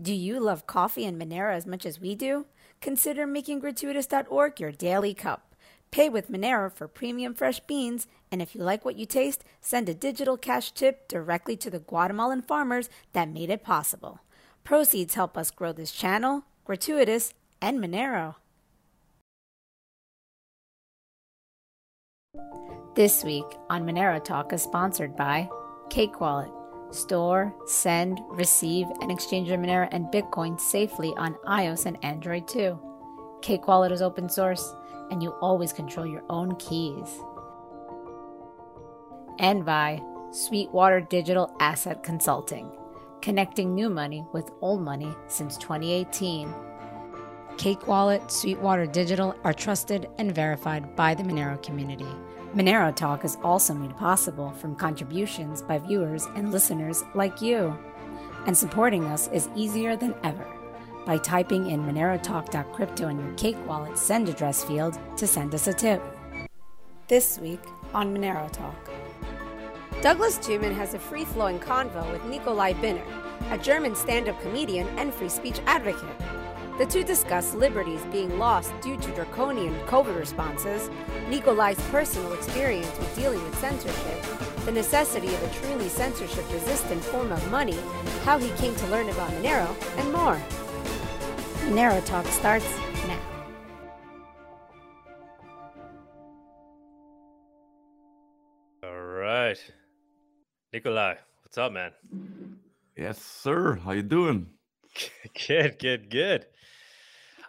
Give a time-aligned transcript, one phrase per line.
[0.00, 2.46] Do you love coffee and Monero as much as we do?
[2.80, 5.56] Consider making gratuitous.org your daily cup.
[5.90, 9.88] Pay with Monero for premium fresh beans, and if you like what you taste, send
[9.88, 14.20] a digital cash tip directly to the Guatemalan farmers that made it possible.
[14.62, 18.36] Proceeds help us grow this channel, Gratuitous, and Monero.
[22.94, 25.48] This week on Monero Talk is sponsored by
[25.90, 26.57] Cake Wallet.
[26.90, 32.78] Store, send, receive, and exchange Monero and Bitcoin safely on iOS and Android too.
[33.42, 34.74] Cake Wallet is open source,
[35.10, 37.20] and you always control your own keys.
[39.38, 42.70] And by Sweetwater Digital Asset Consulting,
[43.22, 46.52] connecting new money with old money since 2018.
[47.56, 52.06] Cake Wallet, Sweetwater Digital are trusted and verified by the Monero community.
[52.54, 57.78] Monero Talk is also made possible from contributions by viewers and listeners like you.
[58.46, 60.46] And supporting us is easier than ever
[61.04, 65.74] by typing in monerotalk.crypto in your Cake Wallet send address field to send us a
[65.74, 66.02] tip.
[67.06, 68.90] This week on Monero Talk.
[70.00, 73.04] Douglas Tuman has a free flowing convo with Nikolai Binner,
[73.50, 76.16] a German stand up comedian and free speech advocate.
[76.78, 80.88] The two discuss liberties being lost due to draconian COVID responses,
[81.28, 87.32] Nikolai's personal experience with dealing with censorship, the necessity of a truly censorship resistant form
[87.32, 87.76] of money,
[88.22, 90.40] how he came to learn about Monero, and more.
[91.66, 92.64] Monero Talk starts
[93.08, 93.18] now.
[98.84, 99.58] All right.
[100.72, 101.90] Nikolai, what's up, man?
[102.96, 103.80] Yes, sir.
[103.82, 104.46] How you doing?
[105.48, 106.46] Good, good, good.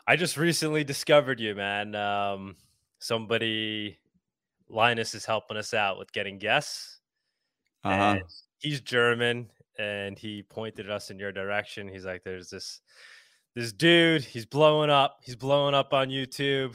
[0.10, 1.94] I just recently discovered you, man.
[1.94, 2.56] Um,
[2.98, 4.00] somebody,
[4.68, 7.00] Linus, is helping us out with getting guests.
[7.84, 8.16] Uh-huh.
[8.18, 8.22] And
[8.58, 11.88] he's German, and he pointed us in your direction.
[11.88, 12.82] He's like, "There's this,
[13.54, 14.24] this dude.
[14.24, 15.20] He's blowing up.
[15.22, 16.74] He's blowing up on YouTube.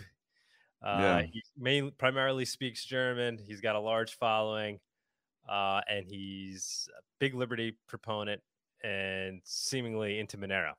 [0.81, 1.23] Uh, Yeah.
[1.23, 3.37] He mainly, primarily speaks German.
[3.45, 4.79] He's got a large following,
[5.49, 8.43] uh, and he's a big liberty proponent
[8.85, 10.75] and seemingly into Monero.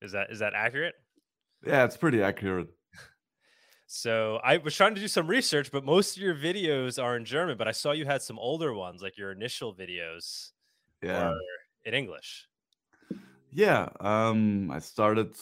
[0.00, 0.94] Is that is that accurate?
[1.64, 2.68] Yeah, it's pretty accurate.
[3.86, 7.24] So I was trying to do some research, but most of your videos are in
[7.24, 7.56] German.
[7.58, 10.52] But I saw you had some older ones, like your initial videos,
[11.02, 11.30] Yeah.
[11.30, 11.40] were
[11.84, 12.46] in English.
[13.50, 13.88] Yeah.
[13.98, 15.34] Um, I started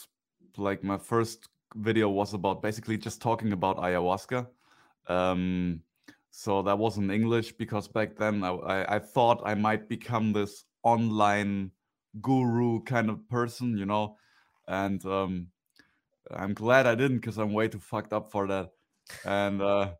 [0.57, 4.47] like my first video was about basically just talking about ayahuasca.
[5.07, 5.83] Um,
[6.31, 10.33] so that was in English because back then I, I, I thought I might become
[10.33, 11.71] this online
[12.19, 14.17] guru kind of person, you know,
[14.67, 15.47] and um,
[16.31, 18.69] I'm glad I didn't because I'm way too fucked up for that.
[19.25, 19.91] And uh,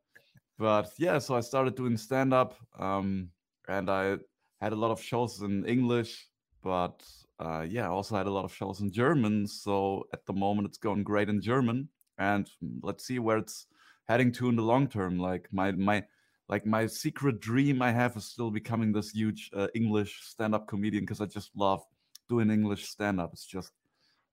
[0.58, 3.30] but yeah, so I started doing stand up, um,
[3.68, 4.18] and I
[4.62, 6.28] had a lot of shows in English,
[6.62, 7.02] but
[7.40, 9.48] uh, yeah, I also had a lot of shows in German.
[9.48, 12.50] So at the moment, it's going great in German, and
[12.84, 13.68] let's see where it's
[14.08, 15.18] heading to in the long term.
[15.18, 16.04] Like my my
[16.50, 20.68] like my secret dream I have is still becoming this huge uh, English stand up
[20.68, 21.82] comedian because I just love
[22.28, 23.32] doing English stand up.
[23.34, 23.72] It's just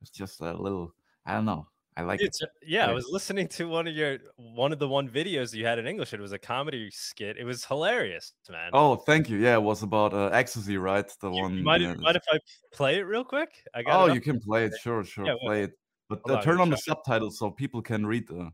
[0.01, 0.93] it's just a little
[1.25, 1.69] I don't know.
[1.99, 2.27] I like it.
[2.27, 5.65] It's, yeah, I was listening to one of your one of the one videos you
[5.65, 6.13] had in English.
[6.13, 7.39] It was a comedy skit.
[7.39, 8.71] It was hilarious, man.
[8.75, 9.39] Oh, thank you.
[9.39, 11.11] Yeah, it was about uh, ecstasy, right?
[11.21, 11.57] The You- one.
[11.57, 12.39] you mind, yeah, if, if I
[12.73, 13.49] play it real quick?
[13.75, 14.11] I got.
[14.11, 14.75] Oh, you can play it.
[14.83, 15.25] Sure, sure.
[15.25, 15.73] Yeah, well, play it.
[16.11, 18.51] But uh, on, turn on the subtitles so people can read the.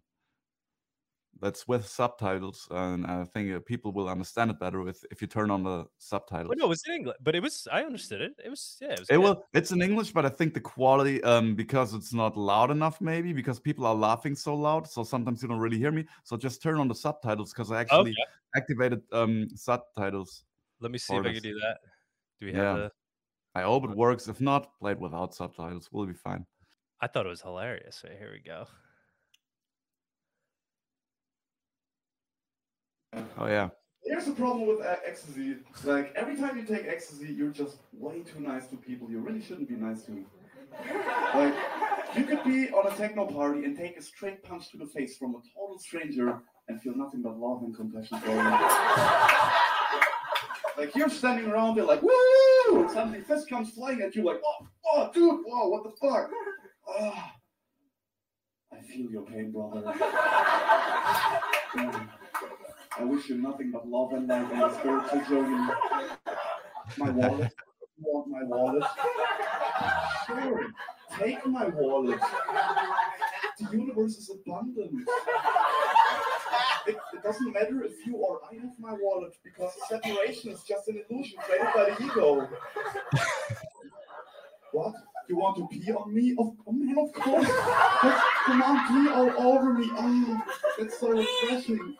[1.43, 5.27] That's with subtitles, and I think uh, people will understand it better if if you
[5.27, 6.49] turn on the subtitles.
[6.51, 7.67] Well, no, it was in English, but it was.
[7.71, 8.35] I understood it.
[8.45, 8.79] It was.
[8.81, 9.09] Yeah, it was.
[9.11, 9.45] It will.
[9.53, 13.33] It's in English, but I think the quality, um, because it's not loud enough, maybe
[13.33, 16.07] because people are laughing so loud, so sometimes you don't really hear me.
[16.25, 18.25] So just turn on the subtitles because I actually Okay.
[18.57, 20.45] activated um subtitles.
[20.81, 21.79] Let me see if I can do that.
[22.41, 22.61] Do we Yeah.
[22.75, 22.93] have the?
[23.55, 24.29] I hope it works.
[24.29, 25.91] If not, play it without subtitles.
[25.93, 26.47] We'll be fine.
[27.01, 28.03] I thought it was hilarious.
[28.03, 28.67] Wait, here we go.
[33.39, 33.69] Oh yeah.
[34.05, 35.57] Here's the problem with uh, ecstasy.
[35.85, 39.43] Like every time you take ecstasy, you're just way too nice to people you really
[39.43, 40.25] shouldn't be nice to.
[41.35, 41.55] Like
[42.17, 45.17] you could be on a techno party and take a straight punch to the face
[45.17, 48.53] from a total stranger and feel nothing but love and compassion for them.
[50.79, 54.41] like you're standing around there like woo, and suddenly fist comes flying at you like
[54.45, 56.31] oh, oh dude, whoa, what the fuck?
[56.89, 57.35] Ah,
[58.73, 59.83] I feel your pain, brother.
[61.75, 62.09] Mm.
[62.99, 65.73] I wish you nothing but love and light and a spiritual journey.
[66.99, 67.53] My wallet.
[67.99, 68.85] Want my wallet?
[70.27, 70.67] Sure.
[71.19, 72.21] Take my wallet.
[73.59, 75.09] The universe is abundant.
[76.87, 80.89] It, it doesn't matter if you or I have my wallet because separation is just
[80.89, 82.49] an illusion created by the ego.
[84.73, 84.95] What?
[85.29, 86.33] You want to pee on me?
[86.33, 87.49] Of, oh man, of course.
[88.45, 89.89] Come on, pee all over me.
[89.93, 90.43] Oh,
[90.79, 91.97] that's so refreshing.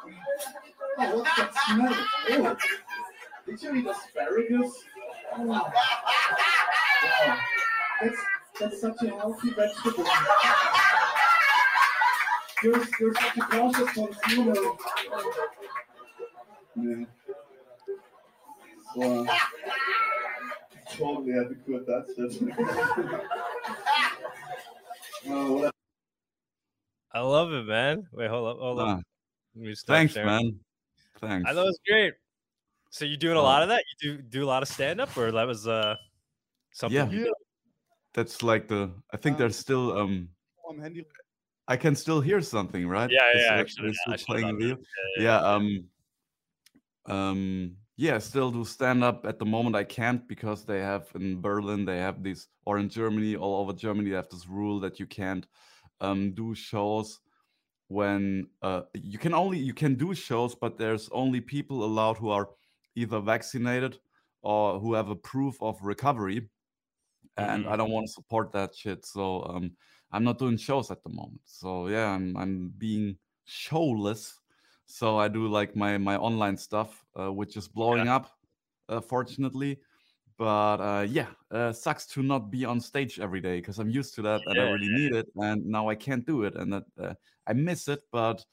[1.05, 1.95] Oh, what's that smell?
[2.31, 2.57] Oh,
[3.47, 4.85] did you eat asparagus?
[5.37, 5.73] Oh, wow.
[8.01, 8.17] That's,
[8.61, 10.05] that's such a healthy vegetable.
[12.63, 14.55] You're, you're such a cautious consumer.
[16.77, 17.05] Yeah.
[18.95, 19.25] Uh,
[20.93, 22.33] totally had to quit that shit.
[25.29, 25.71] oh,
[27.13, 28.07] I love it, man.
[28.13, 29.03] Wait, hold up, hold up.
[29.87, 30.29] Thanks, sharing.
[30.29, 30.61] man.
[31.23, 31.49] Thanks.
[31.49, 32.15] I thought it was great.
[32.91, 33.83] So you doing a Uh, lot of that?
[34.03, 35.95] You do do a lot of stand up, or that was uh
[36.73, 37.11] something?
[37.11, 37.19] Yeah.
[37.19, 37.35] you?
[38.13, 38.91] That's like the.
[39.11, 40.29] I think Uh, there's still um.
[40.69, 41.07] am Handy.
[41.69, 43.09] I can still hear something, right?
[43.11, 44.77] Yeah, Is yeah, actually, yeah, I it shut playing it the video?
[45.17, 45.89] Yeah, yeah um
[47.07, 51.41] um yeah still do stand up at the moment i can't because they have in
[51.41, 55.01] berlin they have these or in germany all over germany they have this rule that
[55.01, 55.47] you can't
[56.01, 57.19] um do shows
[57.93, 62.31] when uh you can only you can do shows but there's only people allowed who
[62.31, 62.49] are
[62.95, 63.99] either vaccinated
[64.43, 66.49] or who have a proof of recovery
[67.37, 69.71] and i don't want to support that shit so um
[70.13, 71.41] i'm not doing shows at the moment.
[71.45, 74.39] So yeah i'm i'm being showless.
[74.87, 78.31] So i do like my my online stuff uh, which is blowing up
[78.89, 79.79] uh, fortunately
[80.43, 84.13] but uh yeah uh sucks to not be on stage every day because i'm used
[84.13, 86.83] to that and i really need it and now i can't do it and that
[87.01, 87.15] uh,
[87.47, 88.45] i miss it but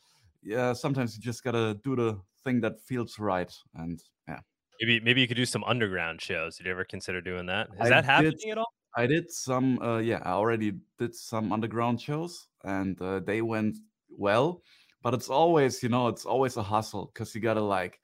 [0.43, 4.39] yeah sometimes you just gotta do the thing that feels right and yeah
[4.81, 6.55] Maybe maybe you could do some underground shows.
[6.55, 7.67] Did you ever consider doing that?
[7.73, 8.71] Is I that did happening at all?
[8.95, 13.77] I did some, uh, yeah, I already did some underground shows and uh, they went
[14.09, 14.61] well,
[15.03, 17.99] but it's always, you know, it's always a hustle because you gotta like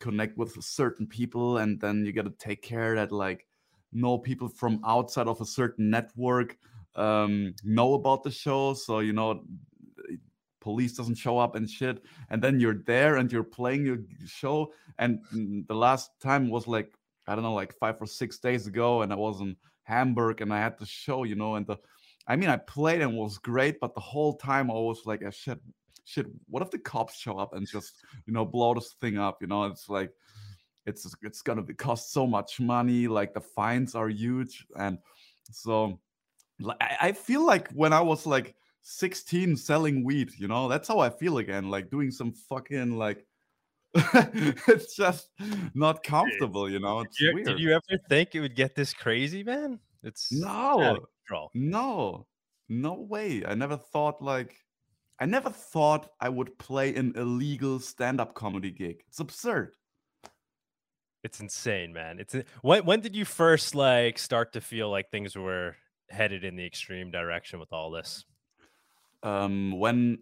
[0.00, 3.46] connect with certain people and then you gotta take care that like
[3.92, 6.56] no people from outside of a certain network
[6.96, 8.74] um, know about the show.
[8.74, 9.44] So, you know,
[10.60, 14.72] police doesn't show up and shit and then you're there and you're playing your show
[14.98, 15.20] and
[15.68, 16.92] the last time was like
[17.28, 19.54] i don't know like five or six days ago and i was in
[19.84, 21.76] hamburg and i had the show you know and the
[22.26, 25.30] i mean i played and was great but the whole time i was like ah,
[25.30, 25.60] shit
[26.06, 29.38] shit what if the cops show up and just you know blow this thing up
[29.42, 30.10] you know it's like
[30.86, 34.98] it's it's gonna be cost so much money like the fines are huge and
[35.50, 35.98] so
[36.60, 40.86] like I I feel like when I was like 16 selling weed, you know, that's
[40.86, 43.26] how I feel again, like doing some fucking like
[43.94, 45.30] it's just
[45.74, 47.00] not comfortable, you know.
[47.00, 47.46] It's Did you, weird.
[47.46, 49.80] did you ever think it would get this crazy, man?
[50.02, 50.98] It's no,
[51.54, 52.26] no,
[52.68, 53.44] no way.
[53.44, 54.54] I never thought like
[55.18, 59.02] I never thought I would play an illegal stand-up comedy gig.
[59.08, 59.74] It's absurd.
[61.24, 62.20] It's insane, man.
[62.20, 65.76] It's when when did you first like start to feel like things were
[66.08, 68.24] headed in the extreme direction with all this?
[69.22, 70.18] um when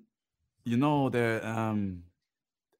[0.65, 2.03] you know there um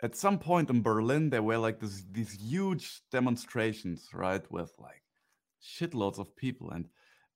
[0.03, 5.03] at some point in berlin there were like this these huge demonstrations right with like
[5.63, 6.89] shitloads of people and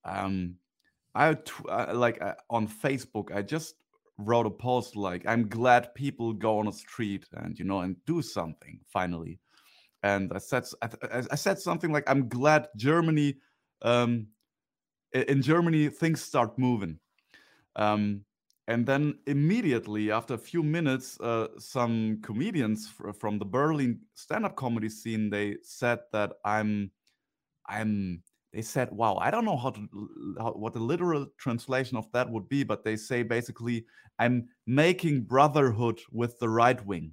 [0.05, 0.55] um
[1.15, 1.37] i
[1.69, 3.75] uh, like uh, on facebook i just
[4.19, 7.97] wrote a post like i'm glad people go on the street and you know and
[8.07, 9.39] do something finally.
[10.03, 13.39] And i said I- I said something like i'm glad germany
[13.83, 14.29] um
[15.13, 16.99] in germany things start moving.
[17.77, 18.25] Um
[18.69, 24.57] and then immediately after a few minutes uh, some comedians fr- from the berlin stand-up
[24.57, 26.91] comedy scene they said that i'm
[27.69, 29.89] i'm they said wow i don't know how to
[30.39, 33.85] how, what the literal translation of that would be but they say basically
[34.19, 37.13] i'm making brotherhood with the right wing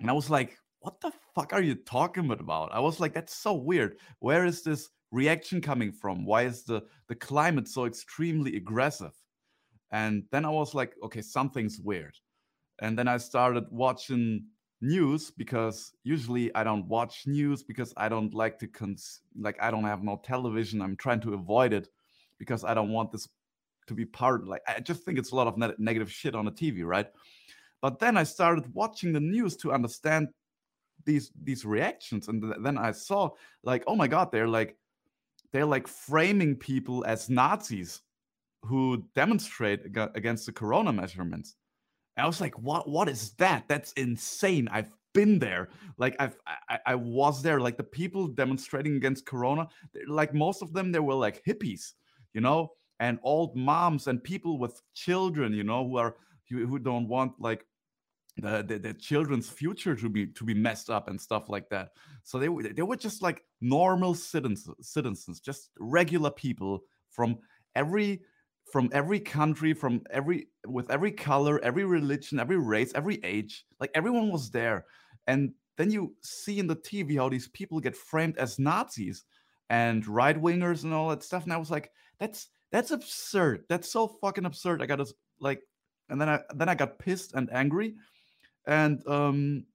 [0.00, 2.72] and i was like what the fuck are you talking about?
[2.72, 3.98] I was like that's so weird.
[4.18, 6.24] Where is this reaction coming from?
[6.26, 9.12] Why is the the climate so extremely aggressive?
[9.92, 12.14] And then I was like, okay, something's weird.
[12.80, 14.46] And then I started watching
[14.82, 19.70] news because usually I don't watch news because I don't like to cons- like I
[19.70, 20.82] don't have no television.
[20.82, 21.88] I'm trying to avoid it
[22.38, 23.28] because I don't want this
[23.86, 26.44] to be part like I just think it's a lot of ne- negative shit on
[26.44, 27.06] the TV, right?
[27.80, 30.28] But then I started watching the news to understand
[31.04, 33.30] these these reactions and th- then I saw
[33.62, 34.76] like oh my god, they're like
[35.52, 38.02] they're like framing people as Nazis
[38.64, 41.56] who demonstrate ag- against the corona measurements.
[42.16, 43.64] I was like, what what is that?
[43.68, 44.68] That's insane.
[44.70, 45.68] I've been there.
[45.98, 47.60] Like I've I, I was there.
[47.60, 49.68] Like the people demonstrating against corona,
[50.06, 51.92] like most of them, they were like hippies,
[52.34, 56.16] you know, and old moms and people with children, you know, who are
[56.50, 57.64] who, don't want like
[58.36, 61.90] the, the the children's future to be to be messed up and stuff like that.
[62.24, 67.38] So they were they were just like normal citizens, citizens, just regular people from
[67.74, 68.22] every
[68.72, 73.66] from every country, from every with every color, every religion, every race, every age.
[73.78, 74.86] Like everyone was there.
[75.26, 79.24] And then you see in the TV how these people get framed as Nazis
[79.68, 81.44] and right wingers and all that stuff.
[81.44, 83.64] And I was like, that's that's absurd.
[83.68, 84.82] That's so fucking absurd.
[84.82, 85.06] I got to
[85.38, 85.60] like,
[86.08, 87.94] and then I then I got pissed and angry,
[88.66, 89.66] and um,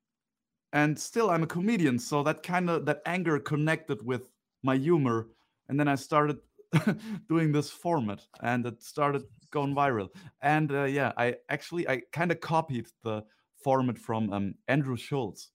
[0.73, 4.31] and still I'm a comedian, so that kind of that anger connected with
[4.63, 5.27] my humor,
[5.69, 6.37] and then I started
[7.29, 10.09] doing this format, and it started going viral.
[10.41, 13.23] And uh, yeah, I actually I kind of copied the
[13.63, 15.51] format from um, Andrew Schulz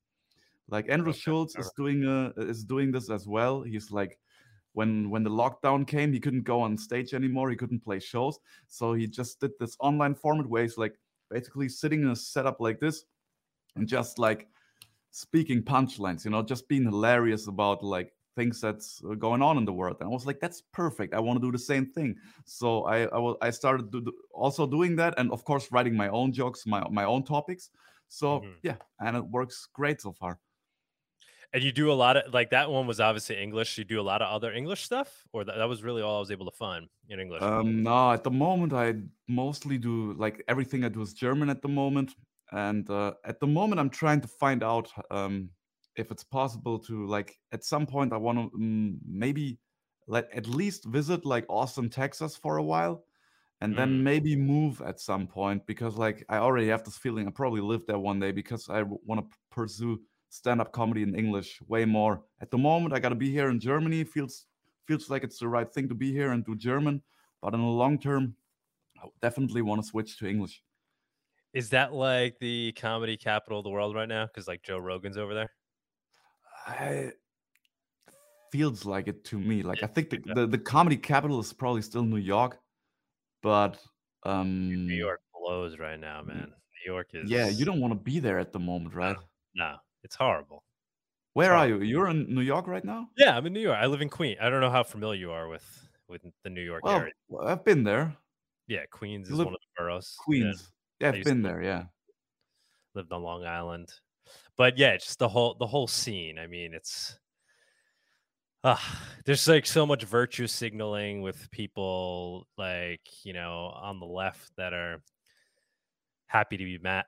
[0.68, 1.18] Like Andrew okay.
[1.18, 3.62] Schulz is doing uh, is doing this as well.
[3.62, 4.18] He's like
[4.72, 7.50] when when the lockdown came, he couldn't go on stage anymore.
[7.50, 8.38] He couldn't play shows,
[8.68, 10.94] so he just did this online format where he's like
[11.30, 13.04] basically sitting in a setup like this
[13.76, 14.48] and just like
[15.10, 19.64] speaking punchlines, you know, just being hilarious about like things that's uh, going on in
[19.64, 19.96] the world.
[20.00, 21.14] And I was like, that's perfect.
[21.14, 22.16] I want to do the same thing.
[22.44, 26.32] So I I, I started do, also doing that, and of course writing my own
[26.32, 27.70] jokes, my my own topics.
[28.08, 28.52] So mm-hmm.
[28.62, 30.38] yeah, and it works great so far.
[31.54, 33.76] And you do a lot of like that one was obviously English.
[33.76, 36.20] You do a lot of other English stuff, or that, that was really all I
[36.20, 37.42] was able to find in English.
[37.42, 38.94] Um, no, at the moment I
[39.28, 42.14] mostly do like everything I do is German at the moment,
[42.52, 45.50] and uh, at the moment I'm trying to find out um,
[45.96, 49.58] if it's possible to like at some point I want to um, maybe
[50.06, 53.04] let at least visit like Austin, Texas for a while,
[53.60, 53.76] and mm.
[53.76, 57.60] then maybe move at some point because like I already have this feeling I probably
[57.60, 62.22] live there one day because I want to pursue stand-up comedy in English way more.
[62.40, 64.02] At the moment, I got to be here in Germany.
[64.04, 64.46] feels
[64.86, 67.02] feels like it's the right thing to be here and do German.
[67.40, 68.34] But in the long term,
[69.02, 70.62] I definitely want to switch to English.
[71.52, 74.26] Is that like the comedy capital of the world right now?
[74.26, 75.50] Because like Joe Rogan's over there.
[76.66, 77.12] I
[78.50, 79.62] feels like it to me.
[79.62, 82.58] Like I think the, the, the comedy capital is probably still New York,
[83.42, 83.78] but
[84.24, 86.52] um New York blows right now, man.
[86.86, 87.48] New York is yeah.
[87.48, 89.16] You don't want to be there at the moment, right?
[89.54, 89.76] No, no.
[90.04, 90.64] It's horrible.
[91.34, 91.80] Where are you?
[91.80, 93.08] You're in New York right now?
[93.16, 93.78] Yeah, I'm in New York.
[93.80, 94.38] I live in Queens.
[94.40, 95.64] I don't know how familiar you are with
[96.08, 97.12] with the New York well, area.
[97.42, 98.14] I've been there.
[98.68, 100.14] Yeah, Queens is one of the boroughs.
[100.18, 100.70] Queens.
[101.00, 101.62] Yeah, yeah I've been there.
[101.62, 101.84] Yeah,
[102.94, 103.88] lived on Long Island,
[104.56, 106.38] but yeah, just the whole the whole scene.
[106.38, 107.18] I mean, it's
[108.64, 108.76] uh,
[109.24, 114.72] there's like so much virtue signaling with people like you know on the left that
[114.72, 115.02] are
[116.26, 117.02] happy to be ma-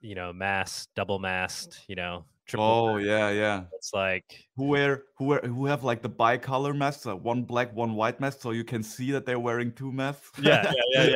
[0.00, 5.02] you know masked double masked you know triple oh yeah yeah it's like who wear
[5.18, 8.52] who wear who have like the bicolor masks uh, one black one white mask so
[8.52, 11.14] you can see that they're wearing two masks yeah yeah yeah, yeah.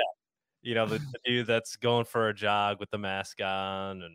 [0.62, 4.14] you know the, the dude that's going for a jog with the mask on and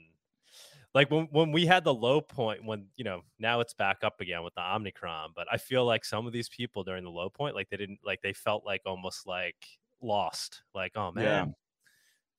[0.93, 4.19] like when, when we had the low point when you know now it's back up
[4.19, 7.29] again with the omicron but i feel like some of these people during the low
[7.29, 9.55] point like they didn't like they felt like almost like
[10.01, 11.24] lost like oh man.
[11.24, 11.45] Yeah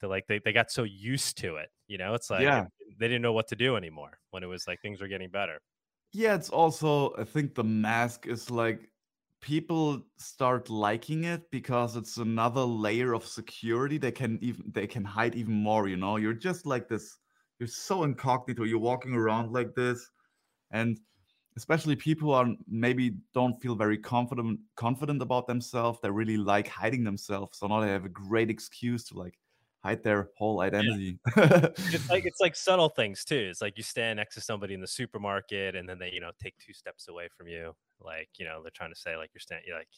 [0.03, 2.67] they like they, they got so used to it you know it's like yeah.
[2.99, 5.61] they didn't know what to do anymore when it was like things were getting better.
[6.13, 8.91] Yeah it's also i think the mask is like
[9.41, 15.05] people start liking it because it's another layer of security they can even they can
[15.05, 16.17] hide even more you know?
[16.17, 17.17] You're just like this
[17.63, 20.11] you're so incognito you're walking around like this
[20.73, 20.99] and
[21.57, 26.67] especially people who are maybe don't feel very confident confident about themselves they really like
[26.67, 29.39] hiding themselves so now they have a great excuse to like
[29.85, 31.19] hide their whole identity.
[31.37, 31.69] Yeah.
[31.77, 33.49] it's like it's like subtle things too.
[33.51, 36.31] It's like you stand next to somebody in the supermarket and then they, you know,
[36.41, 37.75] take two steps away from you.
[38.01, 39.89] Like, you know, they're trying to say like you're standing you're like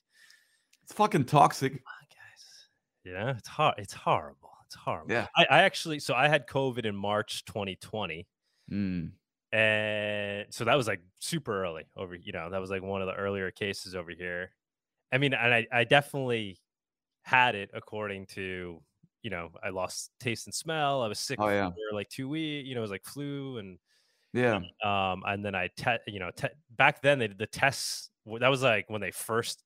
[0.83, 1.73] it's fucking toxic.
[1.73, 1.79] On,
[2.09, 2.69] guys.
[3.05, 3.75] Yeah, it's hard.
[3.77, 4.54] It's horrible.
[4.75, 5.13] It's horrible.
[5.13, 5.29] Yeah.
[5.37, 8.27] I, I actually so I had COVID in March 2020.
[8.73, 9.13] Mm.
[9.53, 13.07] And so that was like super early over, you know, that was like one of
[13.07, 14.51] the earlier cases over here.
[15.13, 16.59] I mean, and I, I definitely
[17.23, 18.83] had it according to
[19.23, 21.03] you know, I lost taste and smell.
[21.03, 21.71] I was sick oh, yeah.
[21.71, 22.69] for like two weeks.
[22.69, 23.79] You know, it was like flu and
[24.35, 24.57] yeah.
[24.85, 28.11] Um, and then I te- you know, te- back then they did the tests.
[28.27, 29.64] That was like when they first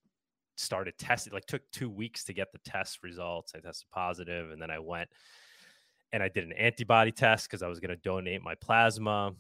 [0.59, 1.33] started testing.
[1.33, 3.53] Like took two weeks to get the test results.
[3.55, 5.09] I tested positive, and then I went
[6.13, 9.33] and I did an antibody test because I was going to donate my plasma,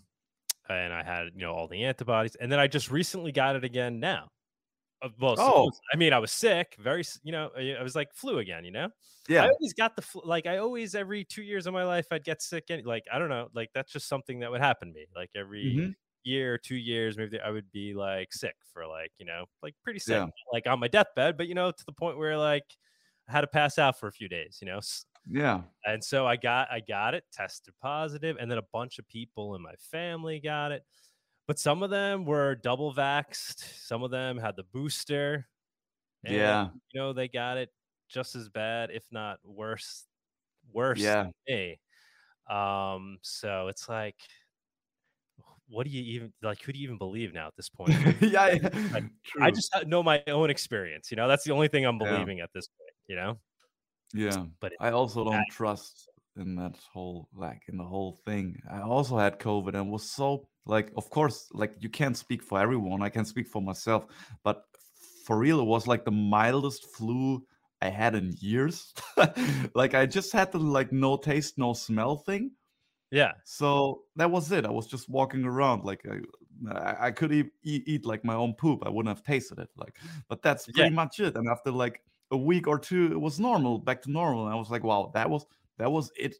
[0.68, 2.36] and I had you know all the antibodies.
[2.36, 4.28] And then I just recently got it again now.
[5.20, 8.64] Well, oh, I mean, I was sick, very, you know, I was like flu again,
[8.64, 8.88] you know.
[9.28, 10.22] Yeah, I always got the flu.
[10.24, 12.64] Like I always, every two years of my life, I'd get sick.
[12.70, 15.06] And like I don't know, like that's just something that would happen to me.
[15.14, 15.90] Like every mm-hmm.
[16.24, 20.00] Year, two years, maybe I would be like sick for like you know, like pretty
[20.00, 20.26] sick, yeah.
[20.52, 21.36] like on my deathbed.
[21.36, 22.64] But you know, to the point where like
[23.28, 24.80] I had to pass out for a few days, you know.
[25.30, 25.62] Yeah.
[25.84, 29.54] And so I got I got it, tested positive, and then a bunch of people
[29.54, 30.84] in my family got it
[31.46, 33.64] but some of them were double vaxxed.
[33.86, 35.48] Some of them had the booster.
[36.24, 36.70] And, Yeah.
[36.92, 37.72] you know they got it
[38.08, 40.06] just as bad, if not worse,
[40.72, 41.24] worse Yeah.
[41.24, 41.80] than me.
[42.50, 44.20] Um, so it's like,
[45.68, 46.62] what do you even like?
[46.62, 47.98] Who do you even believe now at this point?
[48.20, 48.68] yeah, I yeah.
[48.94, 49.50] I True.
[49.50, 51.10] just know my own experience.
[51.10, 51.98] You know, that's the only thing I'm Yeah.
[51.98, 52.94] believing at this point.
[53.08, 53.40] You know,
[54.12, 54.46] Yeah.
[54.60, 58.60] but I also don't trust in that whole like in the whole thing.
[58.70, 62.60] I also had COVID and was so like of course like you can't speak for
[62.60, 63.02] everyone.
[63.02, 64.06] I can speak for myself,
[64.44, 64.64] but
[65.24, 67.44] for real it was like the mildest flu
[67.80, 68.94] I had in years.
[69.74, 72.52] like I just had the like no taste no smell thing.
[73.10, 74.66] Yeah, So that was it.
[74.66, 76.04] I was just walking around like
[76.70, 78.82] I, I- could eat, eat like my own poop.
[78.84, 79.70] I wouldn't have tasted it.
[79.76, 79.98] Like,
[80.28, 80.84] but that's Yeah.
[80.84, 81.36] pretty much it.
[81.36, 84.44] And after like a week or two, it was normal, back to normal.
[84.46, 85.46] And I was like, wow, that was
[85.78, 86.36] that was it.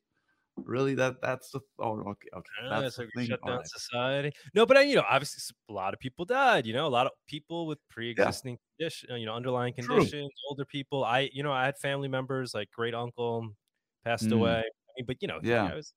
[0.57, 3.27] Really, that that's the oh okay okay I that's thing.
[3.27, 3.69] shut down Alright.
[3.69, 4.33] society.
[4.55, 6.67] No, but I, you know, obviously a lot of people died.
[6.67, 10.11] You know, a lot of people with pre-existing condition, you know, underlying True.
[10.11, 11.05] conditions, older people.
[11.05, 13.51] I, you know, I had family members like great uncle
[14.05, 14.33] passed Mm.
[14.33, 14.59] away.
[14.61, 15.67] I mean, but you know, Yeah.
[15.67, 15.95] I was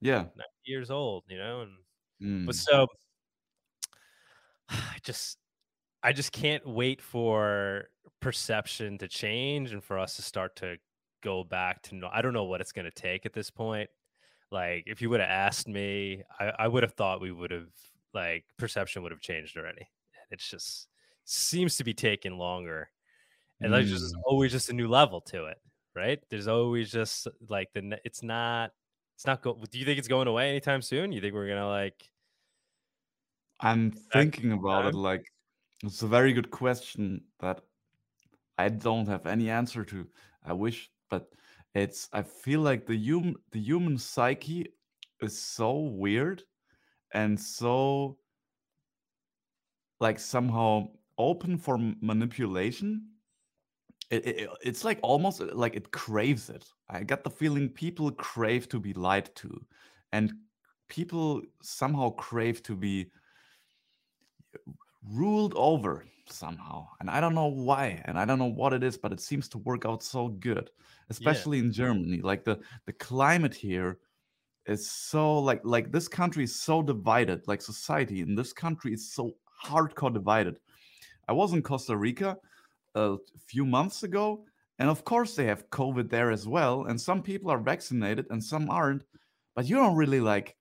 [0.00, 0.26] Yeah.
[0.36, 1.24] 90 years old.
[1.28, 1.72] You know, and
[2.22, 2.46] Mm.
[2.46, 2.86] but so
[4.68, 5.38] I just
[6.02, 7.88] I just can't wait for
[8.20, 10.78] perception to change and for us to start to
[11.22, 13.90] go back to no I don't know what it's gonna take at this point.
[14.52, 17.70] Like if you would have asked me, I, I would have thought we would have
[18.14, 19.88] like perception would have changed already.
[20.30, 20.88] It's just
[21.24, 22.90] seems to be taking longer.
[23.62, 24.22] And there's just Mm.
[24.26, 25.58] always just a new level to it,
[25.96, 26.20] right?
[26.30, 28.72] There's always just like the it's not
[29.16, 31.10] it's not go do you think it's going away anytime soon?
[31.10, 32.10] You think we're gonna like
[33.60, 35.24] I'm thinking about it like
[35.82, 37.62] it's a very good question that
[38.58, 40.08] I don't have any answer to.
[40.44, 41.32] I wish, but
[41.74, 44.66] it's I feel like the human the human psyche
[45.22, 46.44] is so weird
[47.14, 48.18] and so
[50.00, 53.15] like somehow open for manipulation.
[54.10, 56.64] It, it, it's like almost uh, like it craves it.
[56.88, 59.64] I got the feeling people crave to be lied to,
[60.12, 60.32] and
[60.88, 63.10] people somehow crave to be
[65.12, 66.86] ruled over somehow.
[67.00, 69.48] And I don't know why, and I don't know what it is, but it seems
[69.50, 70.70] to work out so good,
[71.10, 72.20] especially in Germany.
[72.20, 73.98] Like the the climate here
[74.66, 77.46] is so like like this country is so divided.
[77.48, 79.32] Like society in this country is so
[79.64, 80.58] hardcore divided.
[81.28, 82.36] I was in Costa Rica
[82.96, 84.44] a few months ago,
[84.78, 86.86] and of course they have COVID there as well.
[86.86, 89.04] And some people are vaccinated and some aren't.
[89.54, 90.56] But you don't really like.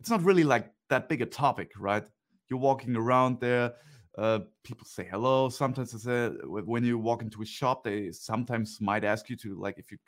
[0.00, 2.04] It's not really like that big a topic, right?
[2.48, 3.74] You're walking around there.
[4.16, 5.48] Uh, people say hello.
[5.48, 9.78] Sometimes say when you walk into a shop, they sometimes might ask you to like
[9.78, 9.98] if you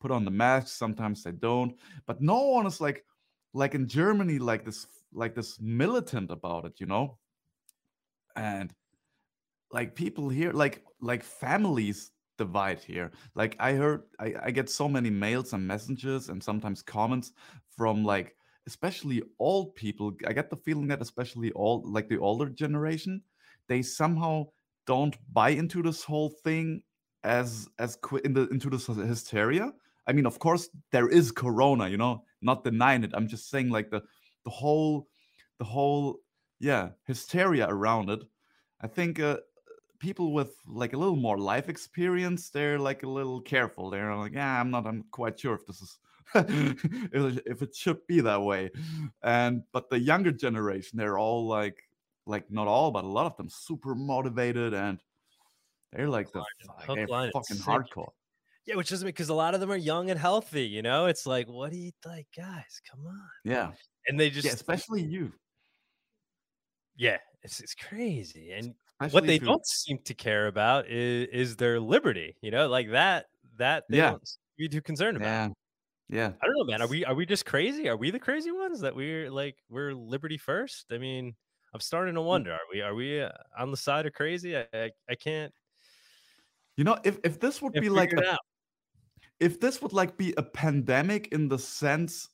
[0.00, 0.68] put on the mask.
[0.68, 1.74] Sometimes they don't.
[2.06, 3.04] But no one is like
[3.52, 7.18] like in Germany like this like this militant about it, you know.
[8.34, 8.74] And
[9.72, 13.10] like people here like like families divide here.
[13.34, 17.32] Like i heard I, I get so many mails and messages and sometimes comments
[17.76, 20.12] from like especially old people.
[20.26, 23.22] I get the feeling that especially all like the older generation
[23.68, 24.46] they somehow
[24.86, 26.82] don't buy into this whole thing
[27.24, 29.72] as as qui- in the into this hysteria.
[30.06, 33.12] I mean of course there is corona you know not denying it.
[33.14, 34.02] I'm just saying like the
[34.44, 35.08] the whole
[35.58, 36.20] the whole
[36.60, 38.22] yeah hysteria around it.
[38.80, 39.38] I think uh,
[39.98, 44.32] people with like a little more life experience they're like a little careful they're like
[44.32, 45.98] yeah i'm not i'm quite sure if this is
[46.34, 48.70] if it- should be that way
[49.22, 51.82] and but the younger generation they're all like
[52.26, 55.02] like not all but a lot of them super motivated and
[55.92, 56.44] they're like the
[56.80, 58.10] hook, they're line, fucking hardcore
[58.66, 61.06] Yeah, which doesn't because a lot of them are young and healthy, you know?
[61.06, 62.80] It's like, what do you like, guys?
[62.90, 63.28] Come on.
[63.44, 63.72] yeah
[64.08, 65.32] And they just yeah especially you
[66.96, 68.52] yeah, it's it's crazy.
[68.52, 68.74] And
[69.10, 73.26] what they don't seem to care about is is their liberty, you know, like that
[73.58, 74.10] that they Yeah.
[74.10, 74.22] don't
[74.58, 75.24] be too concerned about.
[75.24, 75.52] yeah
[76.08, 76.82] yeah I don't know, man.
[76.82, 77.88] Are we are we just crazy?
[77.88, 80.86] Are we the crazy ones that we're like we're liberty first?
[80.92, 81.34] I mean,
[81.74, 82.16] I'm starting Mm.
[82.16, 82.52] to wonder.
[82.52, 84.56] Are we are we uh, on the side of crazy?
[84.56, 85.52] I I, I can't,
[86.76, 88.22] you know if if this would be like a
[89.40, 92.28] if this would like be a pandemic in the sense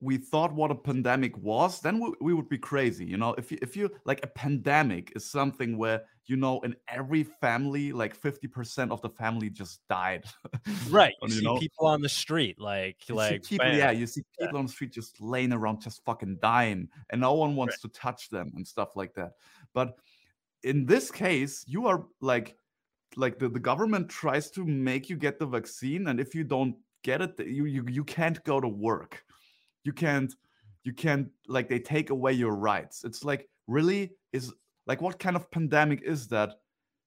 [0.00, 3.50] we thought what a pandemic was then we, we would be crazy you know if
[3.50, 8.14] you if you like a pandemic is something where you know in every family like
[8.20, 10.24] 50% of the family just died
[10.90, 11.14] Right.
[11.22, 14.06] You you see know, people on the street like you like see people yeah you
[14.06, 14.46] see Yeah.
[14.46, 17.88] people on the street just laying around just fucking dying and no one wants to
[17.88, 19.32] touch them and stuff like that
[19.72, 19.98] but
[20.62, 22.56] in this case you are like
[23.16, 26.76] like the, the government tries to make you get the vaccine and if you don't
[27.02, 29.24] get it you, you you can't go to work
[29.86, 30.34] you can't
[30.84, 33.04] you can't like they take away your rights.
[33.04, 34.12] It's like really?
[34.32, 34.52] Is
[34.86, 36.54] like what kind of pandemic is that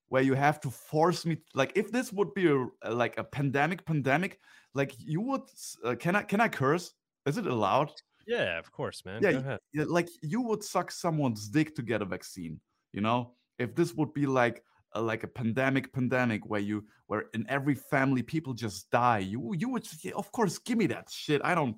[0.09, 3.85] where you have to force me like if this would be a, like a pandemic
[3.85, 4.39] pandemic
[4.73, 5.43] like you would
[5.85, 6.93] uh, can i can i curse?
[7.25, 7.91] Is it allowed?
[8.25, 9.21] Yeah, of course, man.
[9.23, 9.59] Yeah, Go ahead.
[9.73, 12.59] yeah, like you would suck someone's dick to get a vaccine
[12.91, 13.33] you know?
[13.57, 14.63] If this would be like
[14.93, 19.53] a, like a pandemic pandemic where you where in every family people just die you
[19.55, 21.41] you would of course give me that shit.
[21.43, 21.75] I don't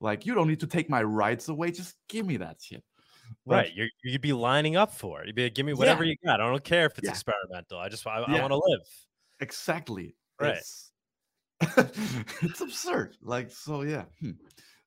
[0.00, 2.82] like you don't need to take my rights away just give me that shit
[3.46, 3.74] But- Right.
[3.74, 5.26] You're, you'd be lining up for it.
[5.28, 6.40] You'd be like, give me whatever you got.
[6.40, 7.12] I don't care if it's Yeah.
[7.12, 7.78] experimental.
[7.78, 8.80] I just, I, I want to live.
[9.38, 10.56] exactly Right.
[10.56, 10.90] it's,
[12.42, 14.30] it's absurd like so yeah hmm.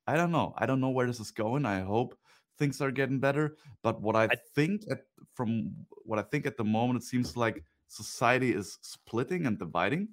[0.07, 2.17] i don't know i don't know where this is going i hope
[2.57, 5.01] things are getting better but what i, I- think at,
[5.35, 5.71] from
[6.03, 10.07] what i think at the moment it seems like society is splitting and dividing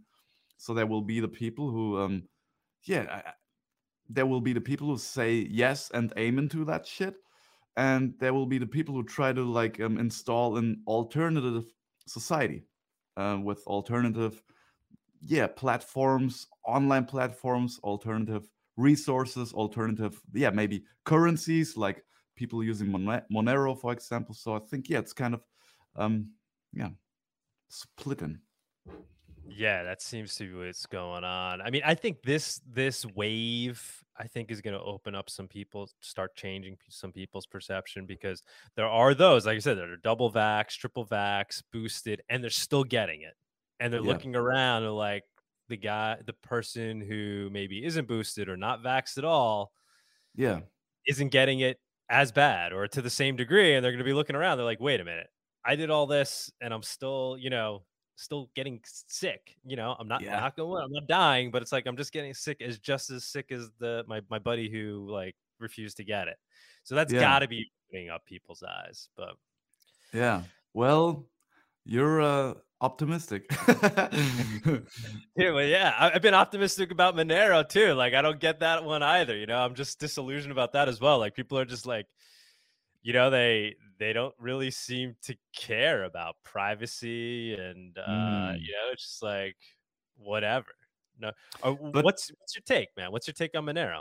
[0.59, 2.23] so there will be the people who um
[2.85, 3.33] yeah
[4.13, 7.15] there will be the people who say yes and amen to that shit
[7.77, 11.65] and there will be the people who try to like um, install an alternative
[12.07, 12.65] society
[13.17, 14.43] uh, with alternative
[15.23, 23.93] yeah platforms online platforms alternative resources alternative yeah maybe currencies like people using monero for
[23.93, 24.35] example.
[24.35, 25.43] So i think yeah it's kind of
[25.97, 26.31] um
[26.73, 26.89] yeah
[27.69, 28.39] splitting
[29.53, 31.61] Yeah, that seems to be what's going on.
[31.61, 35.49] I mean, I think this this wave, I think, is going to open up some
[35.49, 38.43] people, start changing some people's perception because
[38.77, 42.51] there are those, like I said, that are double vax, triple vax, boosted, and they're
[42.51, 43.35] still getting it,
[43.81, 44.03] and they're Yeah.
[44.03, 45.25] looking around and like
[45.69, 49.73] the guy, the person who maybe isn't boosted or not vaxxed at all,
[50.35, 50.61] yeah
[51.07, 54.13] isn't getting it as bad or to the same degree, and they're going to be
[54.13, 54.59] looking around.
[54.59, 55.29] They're like, wait a minute,
[55.65, 57.85] I did all this, and I'm still, you know,
[58.21, 59.57] still getting sick.
[59.65, 60.39] You know, I'm not Yeah.
[60.41, 63.25] not going, I'm not dying, but it's like I'm just getting sick as just as
[63.25, 66.39] sick as the my my buddy who like refused to get it.
[66.85, 67.21] So that's Yeah.
[67.21, 69.09] got to be opening up people's eyes.
[69.17, 69.35] But
[70.13, 70.43] yeah
[70.75, 71.27] well
[71.85, 73.47] you're uh optimistic
[75.37, 77.93] yeah, well, yeah, I've been optimistic about Monero too.
[77.95, 79.37] Like I don't get that one either.
[79.37, 81.19] You know, I'm just disillusioned about that as well.
[81.19, 82.07] Like people are just like,
[83.03, 88.61] you know, they they don't really seem to care about privacy and uh, Mm.
[88.61, 89.57] you know, it's just like
[90.17, 90.69] whatever.
[91.19, 91.29] No,
[91.63, 93.13] uh, But- what's what's your take, man?
[93.13, 94.01] What's your take on Monero?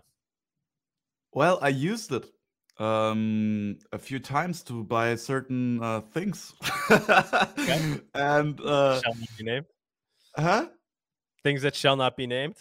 [1.34, 2.26] Well, I used it
[2.78, 6.54] um a few times to buy certain uh things.
[8.14, 9.66] and uh shall not be named.
[10.38, 10.68] huh?
[11.44, 12.56] Things that shall not be named.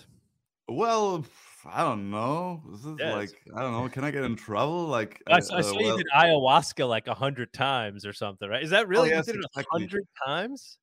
[0.68, 1.24] Well,
[1.72, 2.62] I don't know.
[2.70, 3.88] This is Yeah, like I don't know.
[3.88, 4.86] Can I get in trouble?
[4.86, 8.48] Like I, uh, I uh, saw you did ayahuasca like a hundred times or something,
[8.48, 8.62] right?
[8.62, 9.82] Is that really yes, you did it a exactly.
[9.82, 10.78] hundred times?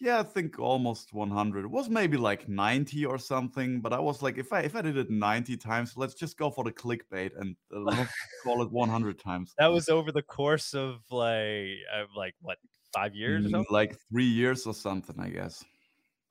[0.00, 1.64] Yeah, I think almost 100.
[1.64, 4.82] It was maybe like 90 or something, but I was like, if I if I
[4.82, 8.04] did it 90 times, let's just go for the clickbait and uh,
[8.44, 9.54] call it 100 times.
[9.58, 12.58] That was over the course of like uh, like what
[12.94, 13.64] five years or Mm.
[13.70, 15.64] Like three years or something, I guess.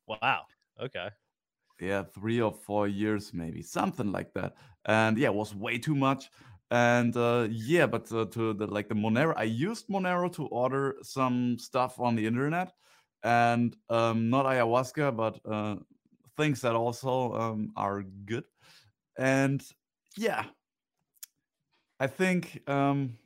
[0.07, 0.43] Wow.
[0.81, 1.09] Okay.
[1.79, 4.55] Yeah three or four years maybe something like that.
[4.85, 6.29] And yeah it was way too much.
[6.71, 10.95] And uh yeah but uh, to the like the monero i used monero to order
[11.01, 12.73] some stuff on the internet
[13.23, 15.77] and um not ayahuasca but uh
[16.35, 18.43] things that also um are good.
[19.17, 19.63] And
[20.17, 20.45] yeah
[21.99, 23.17] i think um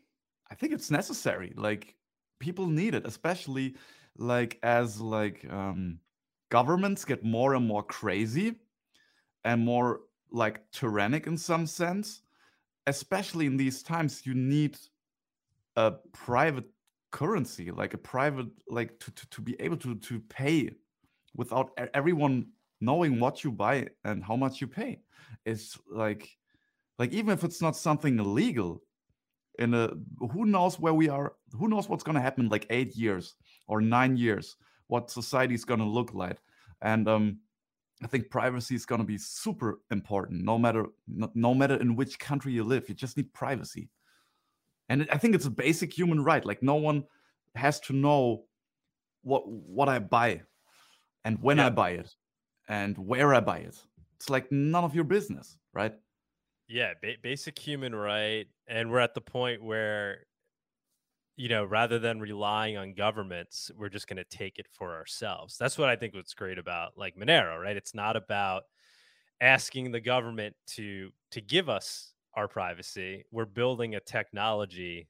[0.50, 1.96] i think it's necessary like
[2.40, 3.76] people need it especially
[4.18, 6.00] like as like um
[6.52, 8.56] governments get more and more crazy
[9.44, 12.22] and more like tyrannic in some sense
[12.88, 14.78] especially in these times you need
[15.78, 16.70] a private
[17.12, 20.70] currency like a private like to, to, to be able to to pay
[21.36, 22.46] without everyone
[22.82, 25.00] knowing what you buy and how much you pay.
[25.46, 26.30] It's like
[27.00, 28.82] like even if it's not something illegal
[29.60, 29.92] in a
[30.32, 33.36] who knows where we are who knows what's going to happen like eight years
[33.68, 34.56] or nine years
[34.92, 36.40] what society is going to look like.
[36.82, 37.40] And um
[38.04, 41.96] i think privacy is going to be super important no matter no, no matter in
[41.96, 43.90] which country you live you just need privacy.
[44.90, 47.04] And i think it's a basic human right like no one
[47.56, 48.46] has to know
[49.24, 49.44] what
[49.78, 50.42] what i buy
[51.26, 51.68] and when Yeah.
[51.68, 52.10] i buy it
[52.68, 53.78] and where i buy it.
[54.18, 55.94] It's like none of your business right?
[56.68, 60.26] Yeah, ba- basic human right, and we're at the point where,
[61.42, 65.58] you know, rather than relying on governments, we're just going to take it for ourselves.
[65.58, 67.76] That's what I think what's great about like Monero, right?
[67.76, 68.66] It's not about
[69.42, 73.26] asking the government to to give us our privacy.
[73.32, 75.08] We're building a technology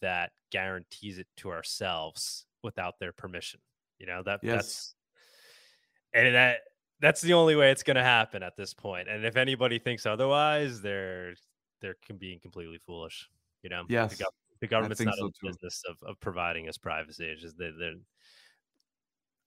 [0.00, 3.60] that guarantees it to ourselves without their permission.
[3.98, 4.54] You know that Yes.
[4.54, 4.94] that's
[6.14, 6.60] and that
[7.00, 9.10] that's the only way it's going to happen at this point.
[9.10, 11.34] And if anybody thinks otherwise, they're
[11.82, 13.28] they're can being completely foolish.
[13.62, 14.24] You know, Yes, the,
[14.60, 15.50] the government's not so in the too.
[15.50, 17.26] business of, of providing us privacy.
[17.26, 17.94] It's just they, they're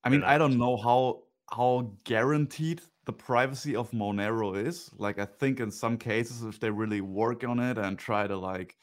[0.04, 4.92] I mean, I don't know how how guaranteed the privacy of Monero is.
[4.94, 8.38] Like, I think in some cases, if they really work on it and try to
[8.38, 8.78] like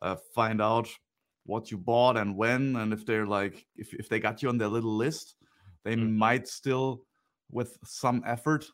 [0.00, 0.88] uh, find out
[1.44, 4.58] what you bought and when, and if they're like, if if they got you on
[4.58, 5.36] their little list,
[5.84, 6.16] they Mhm.
[6.16, 7.06] might still,
[7.50, 8.66] with some effort,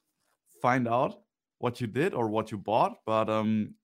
[0.62, 1.23] find out
[1.59, 2.99] what you did or what you bought.
[3.07, 3.75] But um,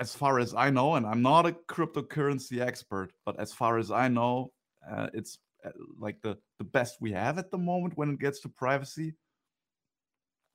[0.00, 3.92] as far as I know, and I'm not a cryptocurrency expert, but as far as
[3.92, 4.52] I know,
[4.88, 8.40] uh, it's uh, like the the best we have at the moment when it gets
[8.42, 9.14] to privacy.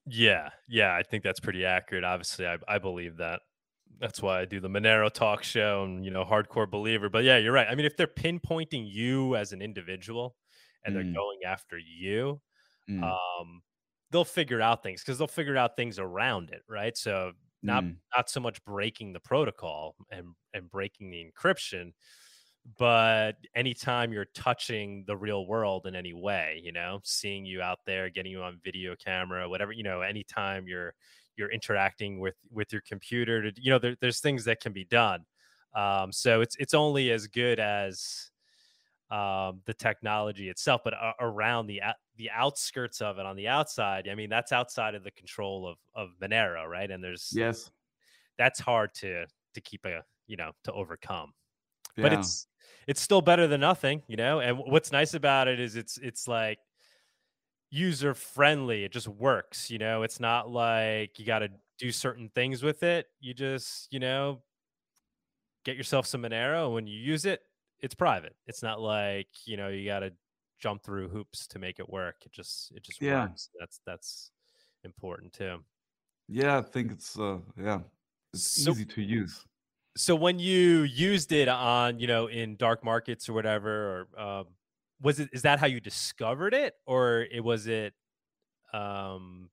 [0.08, 2.04] Yeah, yeah, I think that's pretty accurate.
[2.04, 3.42] Obviously, I, I believe that.
[4.00, 7.10] That's why I do the Monero talk show and you know, hardcore believer.
[7.10, 7.68] But yeah, you're right.
[7.68, 10.36] I mean, if they're pinpointing you as an individual
[10.84, 11.16] and they're Mm.
[11.16, 12.42] going after you,
[12.90, 13.64] Mm, um,
[14.12, 16.98] they'll figure out things because they'll figure out things around it, right?
[16.98, 17.34] So
[17.66, 21.94] not mm, not so much breaking the protocol and and breaking the encryption,
[22.78, 27.80] but anytime you're touching the real world in any way, you know, seeing you out
[27.86, 30.94] there, getting you on video camera, whatever, you know, anytime you're
[31.38, 34.86] you're interacting with with your computer, to, you know, there, there's things that can be
[34.86, 35.26] done.
[35.76, 38.32] Um, so it's it's only as good as
[39.16, 41.82] um, the technology itself, but a- around the
[42.18, 45.78] the outskirts of it on the outside, I mean, that's outside of the control of
[45.94, 46.90] of Monero, right?
[46.90, 47.70] And there's yes.
[48.38, 51.34] that's hard to to keep a you know to overcome
[51.98, 52.04] Yeah.
[52.04, 52.48] but it's
[52.88, 56.28] it's still better than nothing you know and what's nice about it is it's it's
[56.28, 56.60] like
[57.70, 62.30] user friendly it just works you know it's not like you got to do certain
[62.30, 64.42] things with it you just you know
[65.64, 67.42] get yourself some monero and when you use it
[67.86, 68.36] it's private.
[68.48, 70.12] It's not like you know you got to
[70.60, 72.16] jump through hoops to make it work.
[72.26, 73.28] It just it just Yeah.
[73.28, 73.50] works.
[73.60, 74.32] That's that's
[74.84, 75.60] important too.
[76.28, 77.82] Yeah, I think it's uh yeah,
[78.34, 79.46] it's So- easy to use.
[79.98, 84.46] so when you used it on you know in dark markets or whatever or um,
[85.02, 86.74] was it is that how you discovered it?
[86.88, 87.94] Or it was it
[88.74, 89.50] um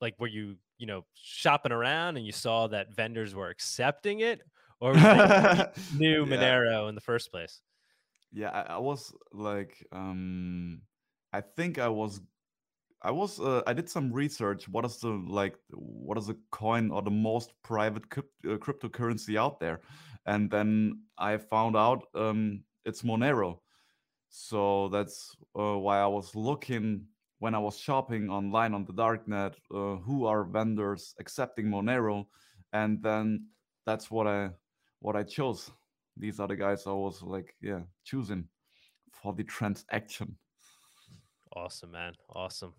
[0.00, 4.40] like were you you know shopping around and you saw that vendors were accepting it?
[4.80, 6.36] Or was it you knew Yeah.
[6.36, 7.60] monero in the first place
[8.32, 10.82] Yeah, I, I was like, um,
[11.32, 12.20] I think I was,
[13.02, 14.68] I was, uh, I did some research.
[14.68, 19.36] What is the like, what is a coin or the most private crypt- uh, cryptocurrency
[19.36, 19.80] out there?
[20.26, 23.58] And then I found out um, it's Monero.
[24.30, 27.04] So that's uh, why I was looking
[27.40, 29.54] when I was shopping online on the darknet.
[29.70, 32.26] Uh, who are vendors accepting Monero?
[32.72, 33.48] And then
[33.84, 34.50] that's what I
[35.00, 35.70] what I chose
[36.16, 38.48] these are the guys I was like, yeah, choosing
[39.12, 40.36] for the transaction.
[41.54, 42.72] awesome man awesome